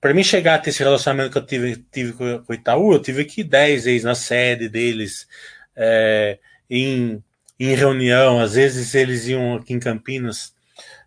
[0.00, 3.00] para mim chegar a ter esse relacionamento que eu tive, tive com o Itaú, eu
[3.00, 5.26] tive que ir 10 vezes na sede deles,
[5.74, 6.38] é,
[6.70, 7.22] em,
[7.58, 10.54] em reunião, às vezes eles iam aqui em Campinas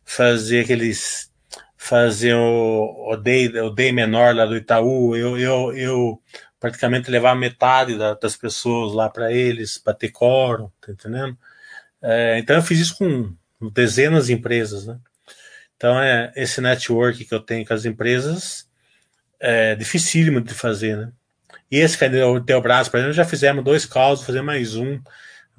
[0.04, 1.32] fazer aqueles
[1.78, 6.22] fazer o, o, day, o day menor lá do Itaú, eu, eu, eu
[6.60, 11.36] praticamente levar metade da, das pessoas lá para eles, para ter quórum, tá entendendo?
[12.00, 13.36] É, então eu fiz isso com
[13.72, 15.00] dezenas de empresas, né?
[15.76, 18.70] Então é esse network que eu tenho com as empresas
[19.40, 21.12] é dificílimo de fazer, né?
[21.72, 25.02] E esse que é o Teobras, por exemplo, já fizemos dois calls, fazer mais um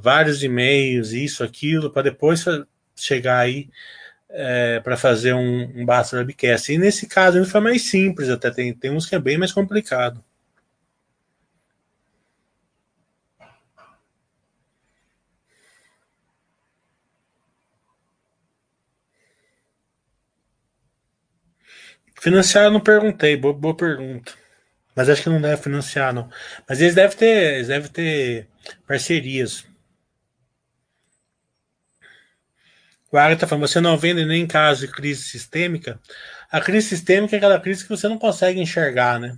[0.03, 2.45] vários e-mails, isso, aquilo, para depois
[2.97, 3.71] chegar aí
[4.31, 6.73] é, para fazer um, um Basta Webcast.
[6.73, 9.53] E nesse caso ele foi mais simples, até tem, tem uns que é bem mais
[9.53, 10.23] complicado.
[22.21, 24.33] Financiar eu não perguntei, boa, boa pergunta.
[24.95, 26.31] Mas acho que não deve financiar, não.
[26.69, 28.49] Mas eles devem ter, eles devem ter
[28.87, 29.72] parcerias.
[33.13, 36.01] O Agatha está falando, você não vende nem em caso de crise sistêmica.
[36.51, 39.37] A crise sistêmica é aquela crise que você não consegue enxergar, né?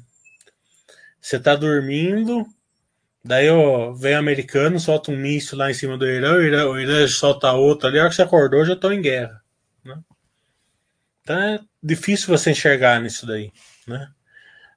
[1.21, 2.47] Você está dormindo,
[3.25, 6.67] daí ó, vem o americano, solta um míssil lá em cima do Irã, o Irã,
[6.69, 9.43] o Irã solta outro ali, a hora que você acordou já estou em guerra.
[9.85, 9.99] Né?
[11.23, 13.51] Então é difícil você enxergar nisso daí.
[13.89, 14.09] Né?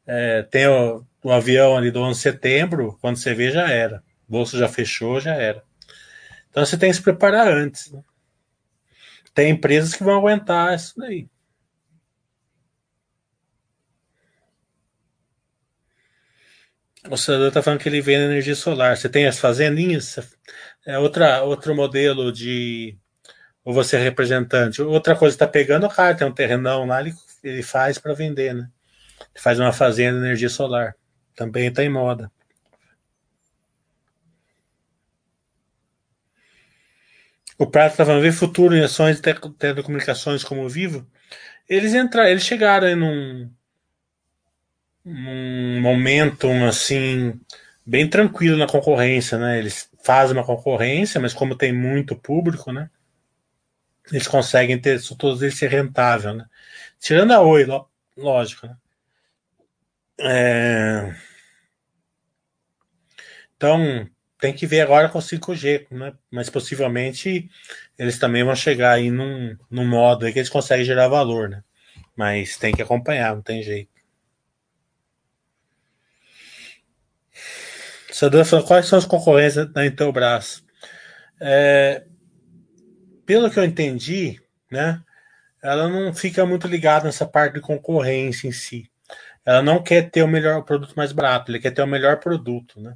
[0.07, 4.01] É, tem o, o, avião ali do 11 de setembro, quando você vê já era.
[4.27, 5.61] O bolso já fechou, já era.
[6.49, 7.91] Então você tem que se preparar antes.
[7.91, 8.01] Né?
[9.37, 11.29] Tem empresas que vão aguentar isso daí.
[17.07, 18.97] O senador está falando que ele vende energia solar.
[18.97, 20.17] Você tem as fazendinhas?
[20.87, 22.97] É outra, outro modelo de.
[23.63, 24.81] Ou você é representante.
[24.81, 28.55] Outra coisa está pegando o cara, tem um terrenão lá, ele, ele faz para vender,
[28.55, 28.67] né?
[29.35, 30.95] Ele faz uma fazenda de energia solar.
[31.35, 32.31] Também está em moda.
[37.57, 41.07] O Prato estava falando, ver futuro em ações de telecomunicações como Vivo,
[41.67, 43.51] eles entraram, eles chegaram num,
[45.03, 47.39] num momento assim
[47.85, 49.57] bem tranquilo na concorrência, né?
[49.59, 52.89] Eles fazem uma concorrência, mas como tem muito público, né?
[54.11, 56.45] Eles conseguem ter todos eles ser rentável, né?
[56.99, 57.65] Tirando a Oi,
[58.15, 58.77] lógico, né?
[60.19, 61.15] É...
[63.55, 66.13] Então, tem que ver agora com 5G, né?
[66.31, 67.49] Mas possivelmente
[67.97, 71.63] eles também vão chegar aí num, num modo aí que eles conseguem gerar valor, né?
[72.15, 73.89] Mas tem que acompanhar, não tem jeito.
[78.11, 80.63] Sadam falou, quais são as concorrências da Intelbras?
[81.39, 82.03] É,
[83.25, 85.03] pelo que eu entendi, né?
[85.61, 88.89] Ela não fica muito ligada nessa parte de concorrência em si.
[89.45, 92.19] Ela não quer ter o melhor o produto mais barato, ele quer ter o melhor
[92.19, 92.95] produto, né?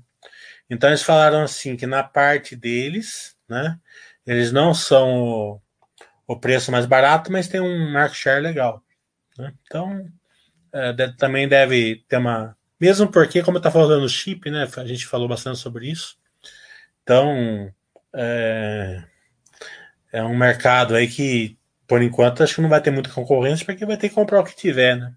[0.72, 3.78] Então eles falaram assim que na parte deles, né,
[4.26, 5.62] eles não são o,
[6.26, 8.82] o preço mais barato, mas tem um market share legal.
[9.38, 9.54] Né?
[9.66, 10.08] Então
[10.72, 15.06] é, de, também deve ter uma, mesmo porque como está falando chip, né, a gente
[15.08, 16.18] falou bastante sobre isso.
[17.04, 17.70] Então
[18.16, 19.04] é,
[20.14, 23.86] é um mercado aí que por enquanto acho que não vai ter muita concorrência porque
[23.86, 25.14] vai ter que comprar o que tiver, né?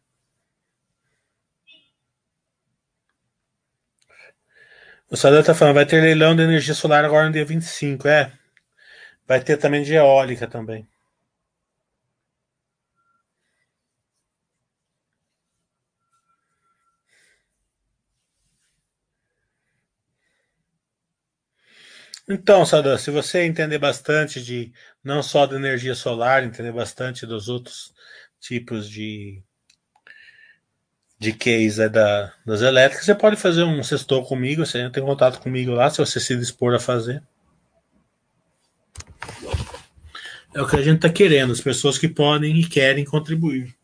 [5.11, 8.31] O Sadam tá falando, vai ter leilão de energia solar agora no dia 25, é.
[9.27, 10.89] Vai ter também de eólica também.
[22.29, 27.49] Então, Sadam, se você entender bastante de não só da energia solar, entender bastante dos
[27.49, 27.93] outros
[28.41, 29.43] tipos de
[31.25, 35.41] de case é da, das elétricas, você pode fazer um sextor comigo, você tem contato
[35.41, 37.23] comigo lá, se você se dispor a fazer.
[40.55, 43.75] É o que a gente está querendo, as pessoas que podem e querem contribuir.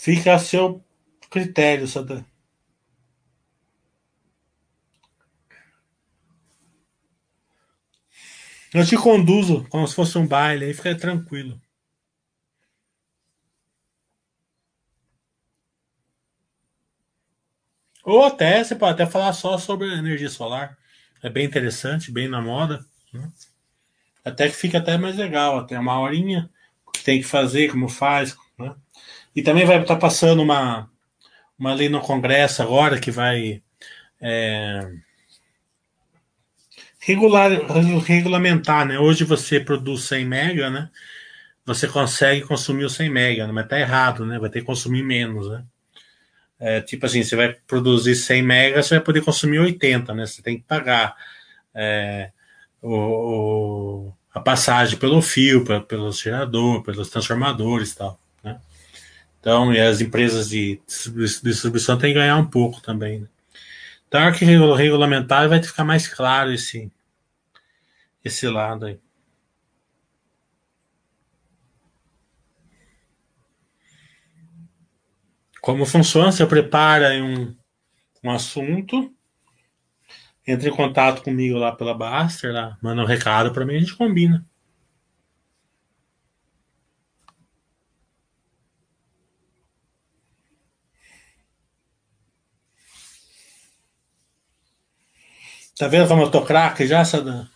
[0.00, 0.80] Fica a seu
[1.28, 2.24] critério, Sadam.
[8.72, 11.60] Eu te conduzo como se fosse um baile, aí fica tranquilo.
[18.04, 20.78] Ou até, você pode até falar só sobre energia solar.
[21.20, 22.86] É bem interessante, bem na moda.
[23.12, 23.32] Né?
[24.24, 26.48] Até que fica até mais legal, até uma horinha,
[26.86, 28.36] o que tem que fazer, como faz.
[28.56, 28.76] Né?
[29.34, 30.90] E também vai estar passando uma,
[31.58, 33.62] uma lei no Congresso agora que vai
[34.20, 34.90] é,
[36.98, 37.50] regular,
[38.04, 38.98] regulamentar, né?
[38.98, 40.90] Hoje você produz 100 mega, né?
[41.64, 43.52] Você consegue consumir os 100 mega, né?
[43.52, 44.38] mas tá errado, né?
[44.38, 45.64] Vai ter que consumir menos, né?
[46.60, 50.26] É, tipo assim, você vai produzir 100 megas, você vai poder consumir 80, né?
[50.26, 51.14] Você tem que pagar
[51.74, 52.30] é,
[52.82, 58.20] o, o, a passagem pelo fio, pelo, pelo gerador, pelos transformadores e tal.
[59.40, 60.80] Então, e as empresas de
[61.42, 63.20] distribuição têm que ganhar um pouco também.
[63.20, 63.28] Né?
[64.08, 66.90] Então, a que regulamentar vai ficar mais claro esse,
[68.24, 68.98] esse lado aí.
[75.60, 76.32] Como funciona?
[76.32, 77.54] Você prepara um,
[78.24, 79.14] um assunto,
[80.46, 83.94] entra em contato comigo lá pela Baster, lá, manda um recado para mim, a gente
[83.94, 84.47] combina.
[95.78, 97.48] Tá vendo como eu tô craque já, Sadam?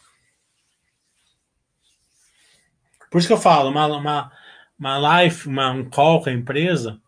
[3.11, 4.33] Por isso que eu falo, uma, uma,
[4.79, 7.01] uma live, uma, um call com a empresa,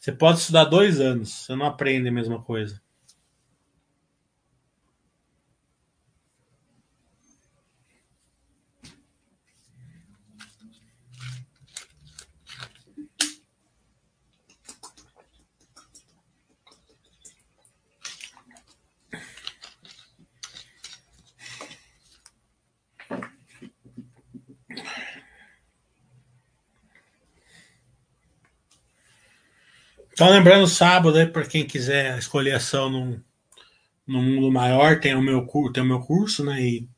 [0.00, 2.80] você pode estudar dois anos, você não aprende a mesma coisa.
[30.22, 33.20] Então, lembrando, sábado, aí, para quem quiser escolher ação num,
[34.06, 36.62] num mundo maior, tem o meu, tem o meu curso, né?
[36.62, 36.88] E,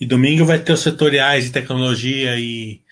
[0.00, 2.82] e domingo vai ter os setoriais de tecnologia e,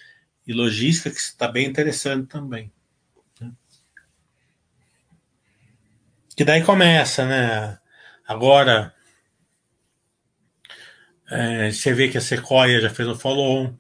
[0.46, 2.70] e logística, que está bem interessante também.
[3.40, 3.50] Né?
[6.36, 7.76] Que daí começa, né?
[8.24, 8.94] Agora,
[11.28, 13.74] é, você vê que a Sequoia já fez um follow-on,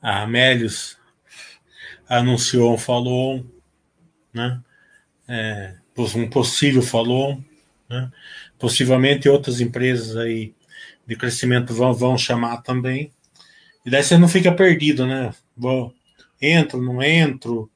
[0.00, 0.96] a Amélios
[2.08, 3.44] anunciou um follow-on,
[4.32, 4.62] né?
[5.30, 5.76] É,
[6.16, 7.40] um possível follow
[7.90, 8.10] né?
[8.58, 10.54] possivelmente outras empresas aí
[11.06, 13.12] de crescimento vão, vão chamar também.
[13.84, 15.34] E daí você não fica perdido, né?
[15.56, 15.92] Vou,
[16.40, 17.68] entro, não entro,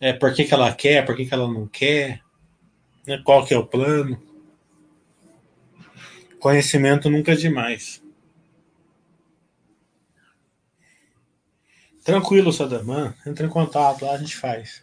[0.00, 2.20] é, por que, que ela quer, por que, que ela não quer,
[3.06, 3.20] né?
[3.24, 4.20] qual que é o plano.
[6.40, 8.02] Conhecimento nunca é demais.
[12.02, 13.14] Tranquilo, Sadamã.
[13.26, 14.82] Entra em contato lá, a gente faz.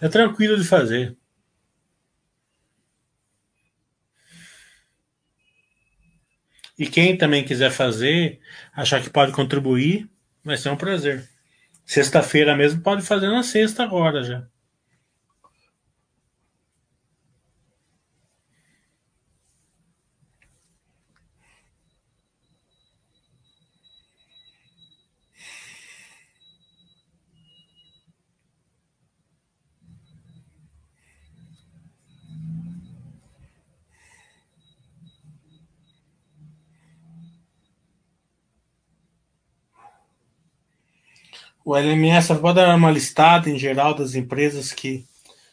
[0.00, 1.16] É tranquilo de fazer.
[6.78, 8.38] E quem também quiser fazer,
[8.74, 10.10] achar que pode contribuir,
[10.44, 11.26] vai ser um prazer.
[11.86, 14.46] Sexta-feira mesmo pode fazer na sexta agora já.
[41.66, 45.04] O LMS pode dar uma listada em geral das empresas que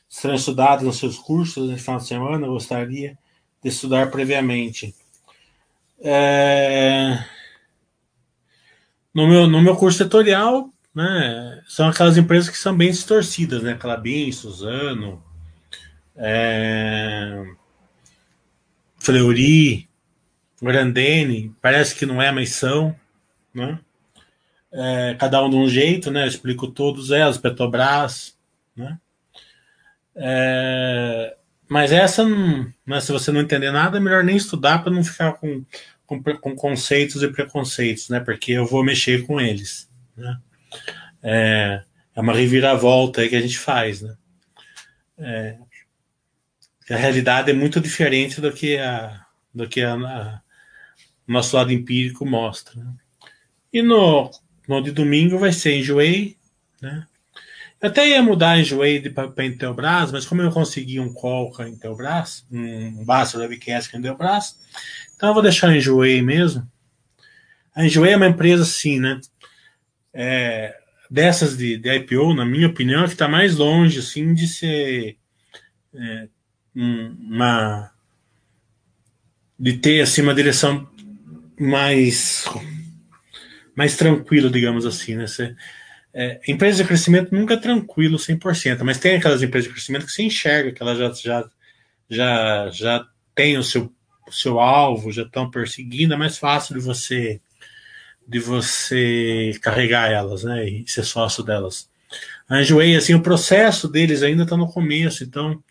[0.07, 2.45] serão estudadas nos seus cursos nesse final de semana.
[2.45, 3.17] Eu gostaria
[3.63, 4.93] de estudar previamente.
[5.99, 7.17] É...
[9.11, 13.73] No, meu, no meu curso setorial, né, são aquelas empresas que são bem distorcidas, né?
[13.73, 15.23] Clabin, Suzano,
[16.15, 17.43] é...
[18.99, 19.89] Fleury,
[20.61, 22.95] Grandene, parece que não é, mas são,
[23.51, 23.79] né?
[24.73, 26.23] É, cada um de um jeito, né?
[26.23, 28.35] Eu explico todos elas, Petrobras,
[28.75, 28.97] né?
[30.15, 31.35] É,
[31.67, 32.23] mas essa,
[32.85, 35.63] né, se você não entender nada, é melhor nem estudar para não ficar com,
[36.05, 38.19] com, com, conceitos e preconceitos, né?
[38.19, 40.37] Porque eu vou mexer com eles, né?
[41.21, 41.83] É,
[42.15, 44.15] é uma reviravolta que a gente faz, né?
[45.17, 45.57] É,
[46.89, 50.41] a realidade é muito diferente do que a do que a, a
[51.27, 52.83] nosso lado empírico mostra.
[52.83, 52.93] Né?
[53.71, 54.29] E no,
[54.67, 56.37] no de domingo vai ser Enjoei,
[56.81, 57.05] né?
[57.81, 61.69] Eu até ia mudar Enjoei para Intelbras, mas como eu consegui um call com a
[61.69, 64.57] Intelbras, um Basta Webcast com a Intelbras,
[65.15, 66.65] então eu vou deixar Enjoei mesmo.
[67.75, 69.19] A Enjoei é uma empresa, assim, né?
[70.13, 70.77] É,
[71.09, 75.17] dessas de, de, IPO, na minha opinião, é que está mais longe, assim, de ser
[75.93, 76.27] é,
[76.75, 77.91] uma
[79.59, 80.89] de ter assim uma direção
[81.59, 82.45] mais
[83.75, 85.27] mais tranquila, digamos assim, né?
[85.27, 85.55] Você,
[86.13, 90.11] é, empresas de crescimento nunca é tranquilo 100%, mas tem aquelas empresas de crescimento que
[90.11, 91.49] você enxerga que elas já já
[92.09, 93.91] já, já têm o seu,
[94.27, 97.41] o seu alvo, já estão perseguindo, é mais fácil de você
[98.25, 101.89] de você carregar elas, né, e ser sócio delas.
[102.47, 105.61] A assim, o processo deles ainda está no começo, então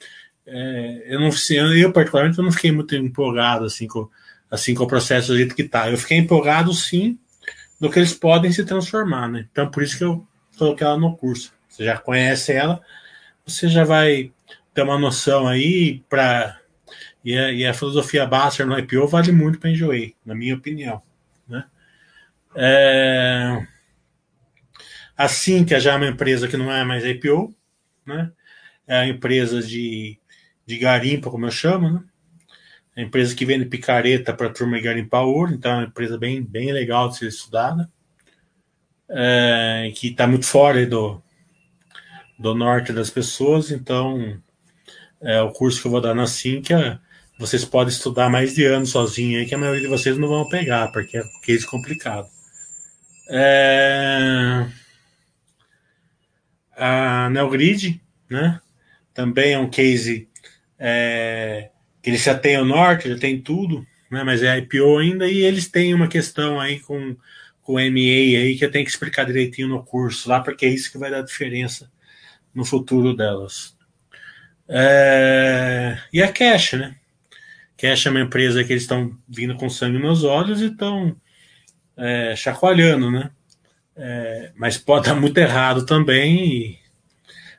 [0.46, 1.30] é, eu não
[1.76, 4.08] eu particularmente eu não fiquei muito empolgado assim com,
[4.50, 5.90] assim com o processo do jeito que tá.
[5.90, 7.18] Eu fiquei empolgado sim
[7.82, 9.48] do que eles podem se transformar, né?
[9.50, 10.24] Então por isso que eu
[10.56, 11.52] coloquei ela no curso.
[11.68, 12.80] Você já conhece ela,
[13.44, 14.32] você já vai
[14.72, 16.60] ter uma noção aí para
[17.24, 21.02] e, e, a filosofia Baster no IPO vale muito para Enjoei, na minha opinião,
[21.48, 21.64] né?
[22.54, 23.66] É...
[25.16, 27.52] A Cintia já é uma empresa que não é mais IPO,
[28.06, 28.30] né?
[28.86, 30.20] É a empresa de
[30.64, 32.04] de garimpo, como eu chamo, né?
[32.96, 36.42] Uma empresa que vende picareta para a turma garimpar ouro, então é uma empresa bem,
[36.42, 37.90] bem legal de ser estudada,
[39.08, 41.22] é, que está muito fora do,
[42.38, 44.38] do norte das pessoas, então
[45.20, 47.00] é o curso que eu vou dar na Sinqia,
[47.38, 50.48] vocês podem estudar mais de ano sozinho aí, que a maioria de vocês não vão
[50.48, 52.28] pegar, porque é um case complicado.
[53.28, 54.68] É...
[56.76, 58.60] A Neogrid, né?
[59.12, 60.28] Também é um case
[60.78, 61.71] é,
[62.10, 65.68] eles já têm o norte, já tem tudo, né, mas é IPO ainda, e eles
[65.68, 67.16] têm uma questão aí com,
[67.62, 70.68] com o MA aí que eu tenho que explicar direitinho no curso lá, porque é
[70.68, 71.90] isso que vai dar diferença
[72.54, 73.76] no futuro delas.
[74.68, 76.96] É, e a Cash, né?
[77.76, 81.16] Cash é uma empresa que eles estão vindo com sangue nos olhos e estão
[81.96, 83.30] é, chacoalhando, né?
[83.94, 86.81] É, mas pode dar muito errado também e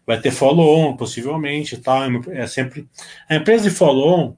[0.06, 2.04] vai ter follow-on, possivelmente, tal.
[2.04, 2.88] É, é sempre
[3.30, 4.36] a empresa de follow-on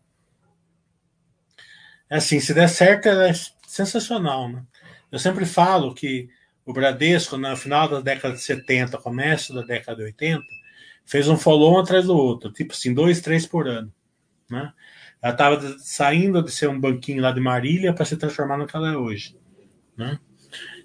[2.09, 3.33] é assim, se der certo, é
[3.67, 4.63] sensacional, né?
[5.11, 6.29] Eu sempre falo que
[6.65, 10.43] o Bradesco, no final da década de 70, começo da década de 80,
[11.05, 13.91] fez um follow-on atrás do outro, tipo assim, dois, três por ano,
[14.49, 14.71] né?
[15.21, 18.75] Ela estava saindo de ser um banquinho lá de Marília para se transformar no que
[18.75, 19.35] ela é hoje,
[19.97, 20.19] né?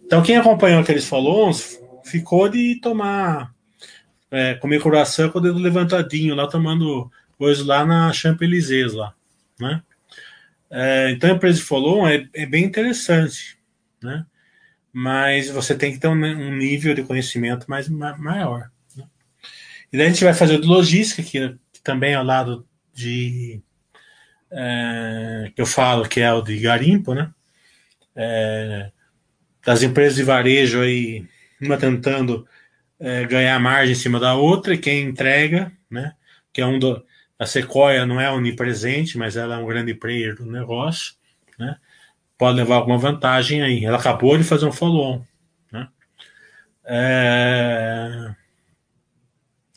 [0.04, 3.54] Então, quem acompanhou aqueles follow-ons ficou de tomar
[4.30, 9.14] é, comer coração com o dedo levantadinho, lá tomando coisa lá na Champs-Élysées, lá,
[9.58, 9.82] né?
[10.70, 13.58] É, então a empresa de follow é, é, bem interessante,
[14.02, 14.24] né?
[14.92, 18.70] Mas você tem que ter um, um nível de conhecimento mais maior.
[18.96, 19.04] Né?
[19.92, 23.60] E daí a gente vai fazer de logística, que, que também é ao lado de
[24.50, 27.32] é, que eu falo que é o de garimpo, né?
[28.14, 28.90] É,
[29.64, 31.24] das empresas de varejo aí,
[31.60, 32.46] uma tentando
[33.00, 36.14] é, ganhar margem em cima da outra, e quem entrega, né?
[36.52, 37.04] Que é um do.
[37.38, 41.14] A Sequoia não é onipresente, mas ela é um grande player do negócio,
[41.58, 41.76] né?
[42.36, 43.84] Pode levar alguma vantagem aí.
[43.84, 45.24] Ela acabou de fazer um follow-on,
[45.72, 45.88] né?
[46.84, 48.34] É...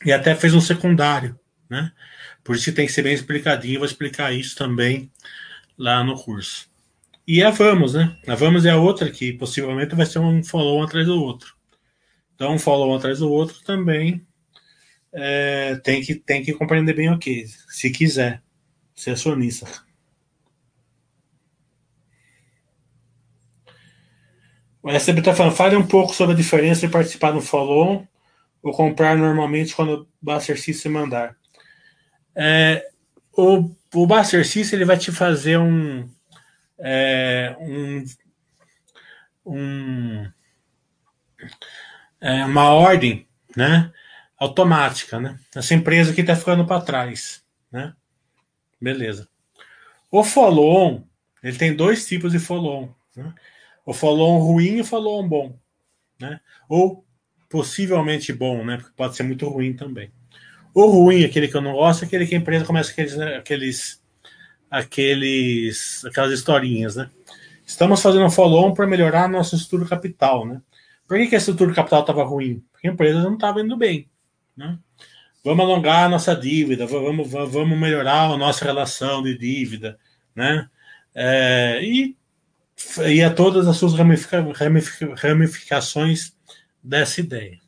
[0.04, 1.90] E até fez um secundário, né?
[2.42, 3.80] Por isso que tem que ser bem explicadinho.
[3.80, 5.10] Vou explicar isso também
[5.78, 6.68] lá no curso.
[7.26, 8.14] E a Vamos, né?
[8.26, 11.56] A Vamos é a outra que possivelmente vai ser um follow atrás do outro.
[12.34, 14.26] Então, um follow atrás do outro também
[15.12, 18.42] é, tem, que, tem que compreender bem o que, se quiser
[18.94, 19.66] ser acionista.
[24.82, 28.06] O SB está falando, fale um pouco sobre a diferença de participar no follow
[28.62, 31.36] ou comprar normalmente quando o Buster System mandar.
[32.34, 32.86] É,
[33.32, 36.06] o, o Buster System ele vai te fazer um,
[36.78, 38.04] é, um,
[39.46, 40.30] um
[42.24, 43.92] é, uma ordem, né,
[44.38, 45.38] automática, né?
[45.54, 47.92] Essa empresa que está ficando para trás, né?
[48.80, 49.28] Beleza.
[50.10, 51.04] O follow-on,
[51.42, 53.34] ele tem dois tipos de follow-on, né?
[53.84, 55.58] O follow-on ruim e o follow-on bom,
[56.18, 56.40] né?
[56.66, 57.04] Ou
[57.50, 58.78] possivelmente bom, né?
[58.78, 60.10] Porque pode ser muito ruim também.
[60.72, 63.36] O ruim, aquele que eu não gosto, é aquele que a empresa começa aqueles, né,
[63.36, 64.02] aqueles,
[64.70, 67.10] aqueles, aquelas historinhas, né?
[67.66, 70.62] Estamos fazendo um follow-on para melhorar nosso estrutura capital, né?
[71.06, 72.64] Por que, que a estrutura capital estava ruim?
[72.72, 74.08] Porque a empresa não estava indo bem,
[74.56, 74.78] né?
[75.44, 79.98] Vamos alongar a nossa dívida, vamos, vamos melhorar a nossa relação de dívida,
[80.34, 80.68] né?
[81.14, 82.16] É, e,
[83.06, 86.34] e a todas as suas ramifica, ramifica, ramificações
[86.82, 87.58] dessa ideia.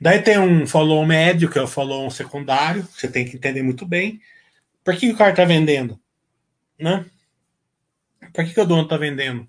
[0.00, 3.86] Daí tem um follow médio, que é o follow secundário, você tem que entender muito
[3.86, 4.20] bem.
[4.82, 6.00] Por que o cara está vendendo?
[6.76, 7.06] Né?
[8.32, 9.46] Por que, que o dono está vendendo?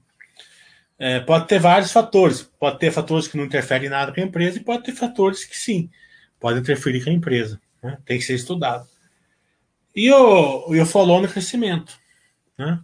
[0.98, 2.42] É, pode ter vários fatores.
[2.42, 5.58] Pode ter fatores que não interferem nada com a empresa e pode ter fatores que
[5.58, 5.90] sim,
[6.40, 7.60] podem interferir com a empresa.
[7.82, 7.98] Né?
[8.06, 8.88] Tem que ser estudado.
[9.96, 11.98] E o, e o follow no crescimento.
[12.58, 12.80] Né?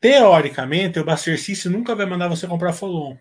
[0.00, 3.18] Teoricamente, o exercício nunca vai mandar você comprar follow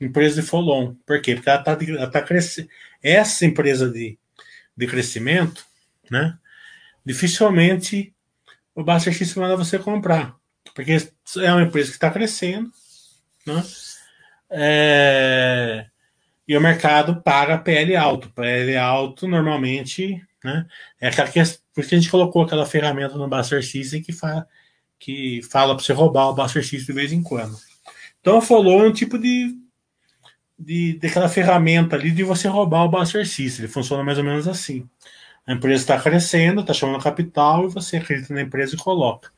[0.00, 1.34] empresa de follow Por quê?
[1.34, 2.68] Porque ela está tá crescendo.
[3.02, 4.18] Essa empresa de,
[4.76, 5.64] de crescimento,
[6.10, 6.38] né?
[7.04, 8.14] Dificilmente
[8.74, 10.36] o Buster X manda você comprar.
[10.74, 10.96] Porque
[11.38, 12.70] é uma empresa que está crescendo,
[13.46, 13.62] né?
[14.50, 15.86] É,
[16.46, 18.28] e o mercado paga PL alto.
[18.30, 20.66] PL alto normalmente, né?
[21.00, 21.46] É aquela que, a
[21.82, 24.46] gente colocou aquela ferramenta no Buster System que, fa,
[24.98, 27.56] que fala para você roubar o Buster System de vez em quando.
[28.20, 29.54] Então, follow é um tipo de
[30.58, 33.64] de, daquela ferramenta ali de você roubar o Buster System.
[33.64, 34.88] Ele funciona mais ou menos assim.
[35.46, 39.30] A empresa está crescendo, está chamando capital e você acredita na empresa e coloca.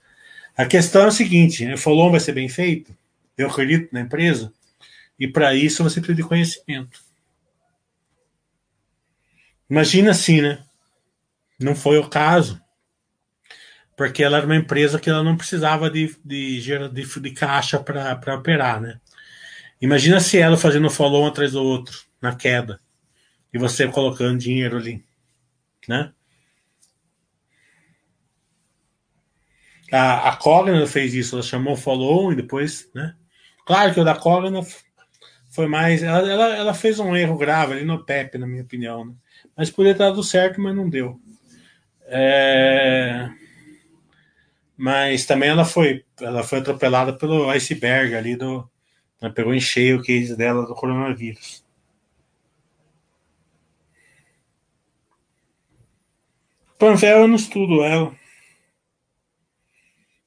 [0.57, 2.97] A questão é o seguinte: o follow vai ser bem feito?
[3.37, 4.53] Eu acredito na empresa?
[5.19, 7.01] E para isso você precisa de conhecimento.
[9.69, 10.63] Imagina assim, né?
[11.59, 12.61] Não foi o caso,
[13.97, 16.61] porque ela era uma empresa que ela não precisava de, de,
[16.93, 19.01] de, de caixa para operar, né?
[19.81, 22.81] Imagina se ela fazendo follow um atrás do outro, na queda,
[23.53, 25.05] e você colocando dinheiro ali,
[25.89, 26.13] né?
[29.93, 33.15] A, a Cogna fez isso, ela chamou follow e depois, né?
[33.65, 34.61] Claro que o da Cogna
[35.51, 36.03] foi mais.
[36.03, 39.15] Ela, ela, ela, fez um erro grave ali no Pepe, na minha opinião, né?
[39.57, 41.21] Mas poderia ter dado certo, mas não deu.
[42.07, 43.29] É...
[44.77, 48.69] Mas também ela foi, ela foi atropelada pelo iceberg ali do,
[49.21, 51.65] ela pegou em cheio o case dela do coronavírus.
[56.79, 58.15] Panvel eu não estudo ela.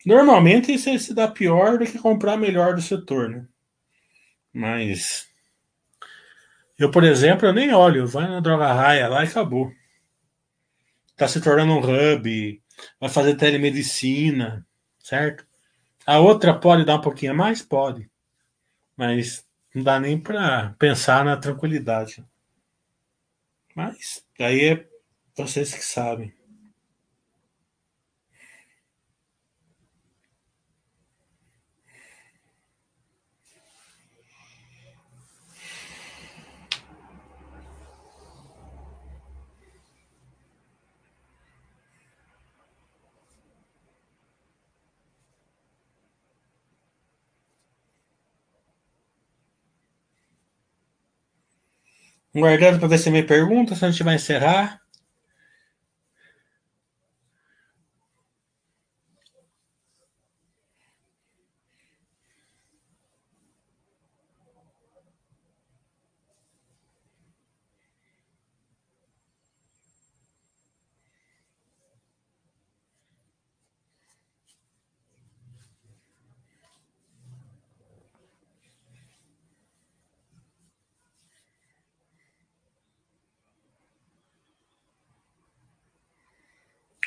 [0.05, 3.45] Normalmente isso se dá pior do que comprar melhor do setor, né?
[4.53, 5.27] Mas
[6.77, 9.71] eu, por exemplo, eu nem olho, vai na droga raia lá e acabou.
[11.17, 12.61] Tá se tornando um hub,
[12.99, 14.65] vai fazer telemedicina,
[14.99, 15.45] certo?
[16.05, 17.61] A outra pode dar um pouquinho mais?
[17.61, 18.09] Pode
[18.99, 22.21] mas não dá nem para pensar na tranquilidade.
[23.73, 24.89] Mas aí é
[25.37, 26.33] vocês que sabem.
[52.33, 54.81] Guardando para ver se me pergunta, se a gente vai encerrar.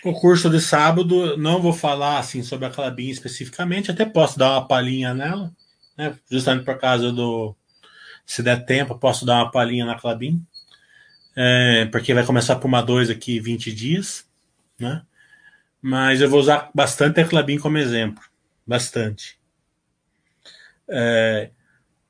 [0.05, 4.53] O curso de sábado, não vou falar assim sobre a Clabin especificamente, até posso dar
[4.53, 5.53] uma palhinha nela,
[5.97, 6.19] né?
[6.31, 7.55] justamente por causa do.
[8.27, 10.45] Se der tempo, posso dar uma palhinha na Clabin,
[11.37, 14.27] é, porque vai começar por uma 2 aqui 20 dias,
[14.79, 15.03] né?
[15.81, 18.23] Mas eu vou usar bastante a Clabin como exemplo,
[18.67, 19.39] bastante.
[20.89, 21.51] É,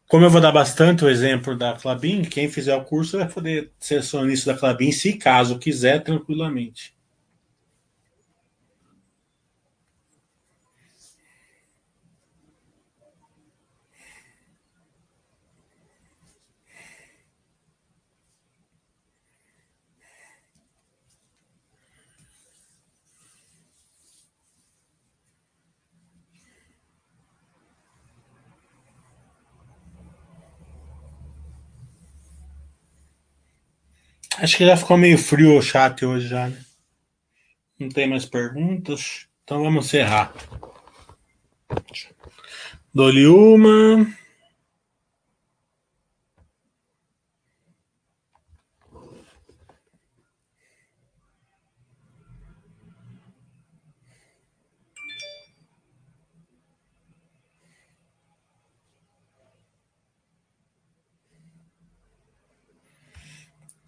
[0.09, 3.71] como eu vou dar bastante o exemplo da Clabin, quem fizer o curso vai poder
[3.79, 6.95] ser acionista da Clabin, se caso quiser, tranquilamente.
[34.43, 36.59] Acho que já ficou meio frio o chat hoje já, né?
[37.79, 39.29] Não tem mais perguntas.
[39.45, 40.35] Então vamos encerrar.
[42.93, 44.05] Dou-lhe uma.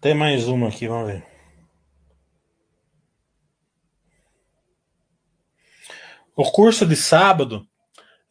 [0.05, 1.25] Tem mais uma aqui, vamos ver.
[6.35, 7.67] O curso de sábado,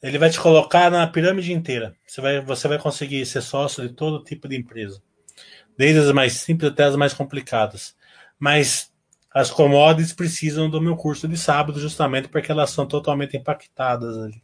[0.01, 1.97] ele vai te colocar na pirâmide inteira.
[2.07, 5.03] Você vai, você vai conseguir ser sócio de todo tipo de empresa.
[5.77, 7.97] Desde as mais simples até as mais complicadas.
[8.39, 8.93] Mas
[9.33, 14.41] as commodities precisam do meu curso de sábado, justamente porque elas são totalmente impactadas ali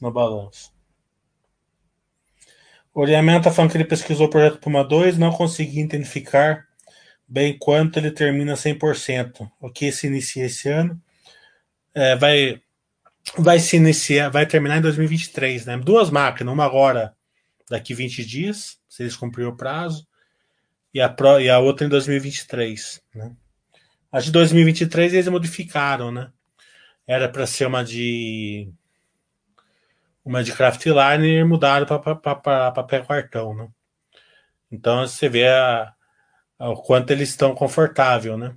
[0.00, 0.72] no balanço.
[2.92, 6.66] O Oriamento está falando que ele pesquisou o projeto Puma 2, não conseguiu identificar
[7.26, 9.48] bem quanto ele termina 100%.
[9.60, 11.00] O que se inicia esse ano
[11.94, 12.60] é, vai,
[13.38, 15.78] vai se iniciar, vai terminar em 2023, né?
[15.78, 17.14] Duas máquinas, uma agora
[17.68, 20.06] daqui 20 dias, se eles cumpriram o prazo,
[20.92, 23.32] e a, pro, e a outra em 2023, né?
[24.10, 26.32] A de 2023 eles modificaram, né?
[27.06, 28.72] Era para ser uma de
[30.24, 33.68] uma de craft liner mudaram para papel cartão, né?
[34.70, 35.92] Então você vê a,
[36.58, 38.54] a, o quanto eles estão confortável, né?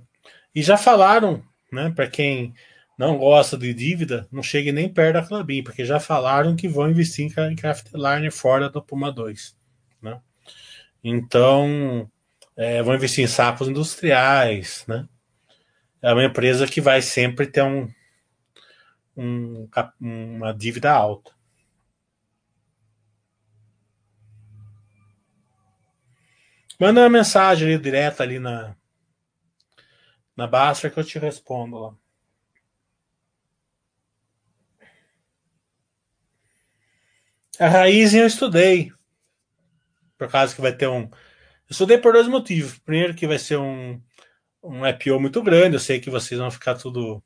[0.54, 1.42] E já falaram,
[1.72, 1.90] né?
[1.90, 2.54] Para quem
[2.96, 6.88] não gosta de dívida, não chegue nem perto da Clabin, porque já falaram que vão
[6.88, 9.56] investir em craft liner fora do Puma 2,
[10.00, 10.20] né?
[11.02, 12.08] Então
[12.56, 15.08] é, vão investir em sacos industriais, né?
[16.00, 17.88] É uma empresa que vai sempre ter um,
[19.16, 19.68] um
[20.00, 21.33] uma dívida alta.
[26.78, 28.74] Manda uma mensagem ali, direta ali na,
[30.36, 31.94] na Basta que eu te respondo lá.
[37.58, 38.92] A raiz eu estudei.
[40.18, 41.02] Por causa que vai ter um.
[41.02, 41.10] Eu
[41.70, 42.78] estudei por dois motivos.
[42.78, 44.00] Primeiro, que vai ser um,
[44.62, 45.76] um IPO muito grande.
[45.76, 47.22] Eu sei que vocês vão ficar tudo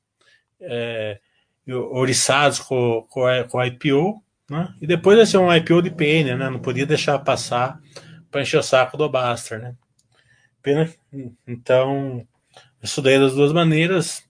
[0.60, 1.18] é,
[1.66, 4.22] oriçados com, com, com IPO.
[4.50, 4.74] Né?
[4.80, 6.50] E depois vai ser um IPO de PN, né?
[6.50, 7.80] Não podia deixar passar
[8.30, 9.74] para encher o saco do Baster, né?
[10.62, 10.92] Pena.
[11.46, 12.26] Então,
[12.82, 14.22] estudei das duas maneiras,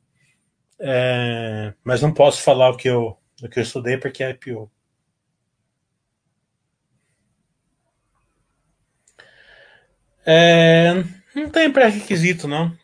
[0.78, 4.70] é, mas não posso falar o que eu, o que eu estudei porque é IPO.
[10.30, 10.92] É,
[11.34, 12.76] não tem pré-requisito, não.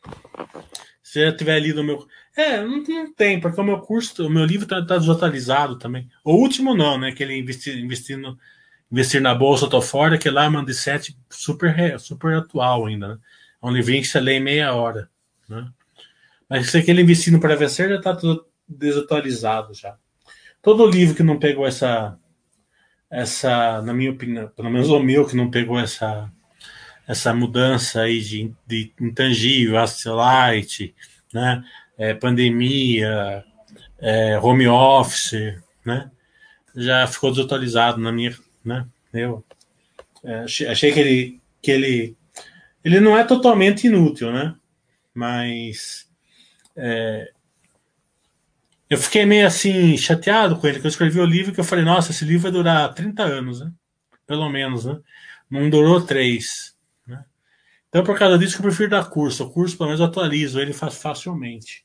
[1.02, 2.06] Se já tiver lido o meu.
[2.36, 6.08] É, não, não, tem, porque o meu curso, o meu livro está tá desatualizado também.
[6.24, 7.12] O último não, né?
[7.12, 8.38] Que ele investir, investindo
[8.95, 13.09] Investir na Bolsa, tô fora, que lá é uma de sete super, super atual ainda,
[13.09, 13.18] né?
[13.61, 15.11] É um livrinho que você lê em meia hora,
[15.49, 15.66] né?
[16.49, 19.97] Mas se aquele investindo para vencer já está tudo desatualizado já.
[20.62, 22.16] Todo livro que não pegou essa,
[23.11, 26.30] essa, na minha opinião, pelo menos o meu que não pegou essa,
[27.05, 29.74] essa mudança aí de, de intangível,
[30.07, 30.95] light,
[31.32, 31.64] né?
[31.99, 33.45] É, pandemia,
[33.99, 36.12] é, home office, né?
[36.76, 38.32] Já ficou desatualizado na minha,
[38.64, 38.86] né?
[39.12, 39.44] Eu
[40.24, 42.16] é, achei que ele, que ele,
[42.82, 44.54] ele não é totalmente inútil, né?
[45.12, 46.08] Mas
[46.76, 47.30] é,
[48.88, 51.84] eu fiquei meio assim chateado com ele, que eu escrevi o livro que eu falei,
[51.84, 53.72] nossa, esse livro vai durar 30 anos, né?
[54.26, 54.98] Pelo menos, né?
[55.50, 56.74] Não durou três.
[57.06, 57.24] Né?
[57.88, 59.44] Então, por causa disso, eu prefiro dar curso.
[59.44, 61.84] O curso, pelo menos, eu atualizo ele facilmente.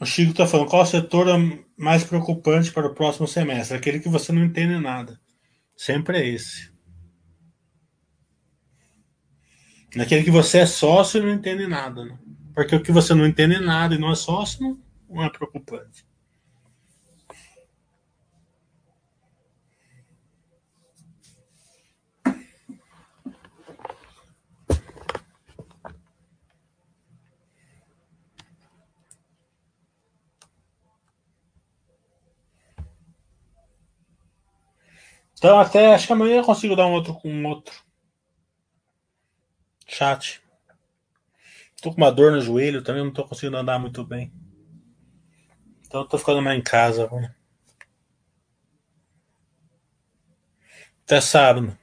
[0.00, 3.76] O Chico está falando, qual setor é mais preocupante para o próximo semestre?
[3.76, 5.18] Aquele que você não entende nada.
[5.76, 6.70] Sempre é esse.
[9.94, 12.04] Naquele que você é sócio e não entende nada.
[12.04, 12.18] Né?
[12.54, 14.78] Porque o que você não entende nada e não é sócio
[15.08, 16.04] não é preocupante.
[35.36, 37.74] Então até acho que amanhã eu consigo dar um outro com um outro
[39.86, 40.42] chat.
[41.80, 44.32] Tô com uma dor no joelho também, não tô conseguindo andar muito bem.
[45.86, 47.08] Então eu tô ficando mais em casa.
[51.04, 51.76] Até sábado.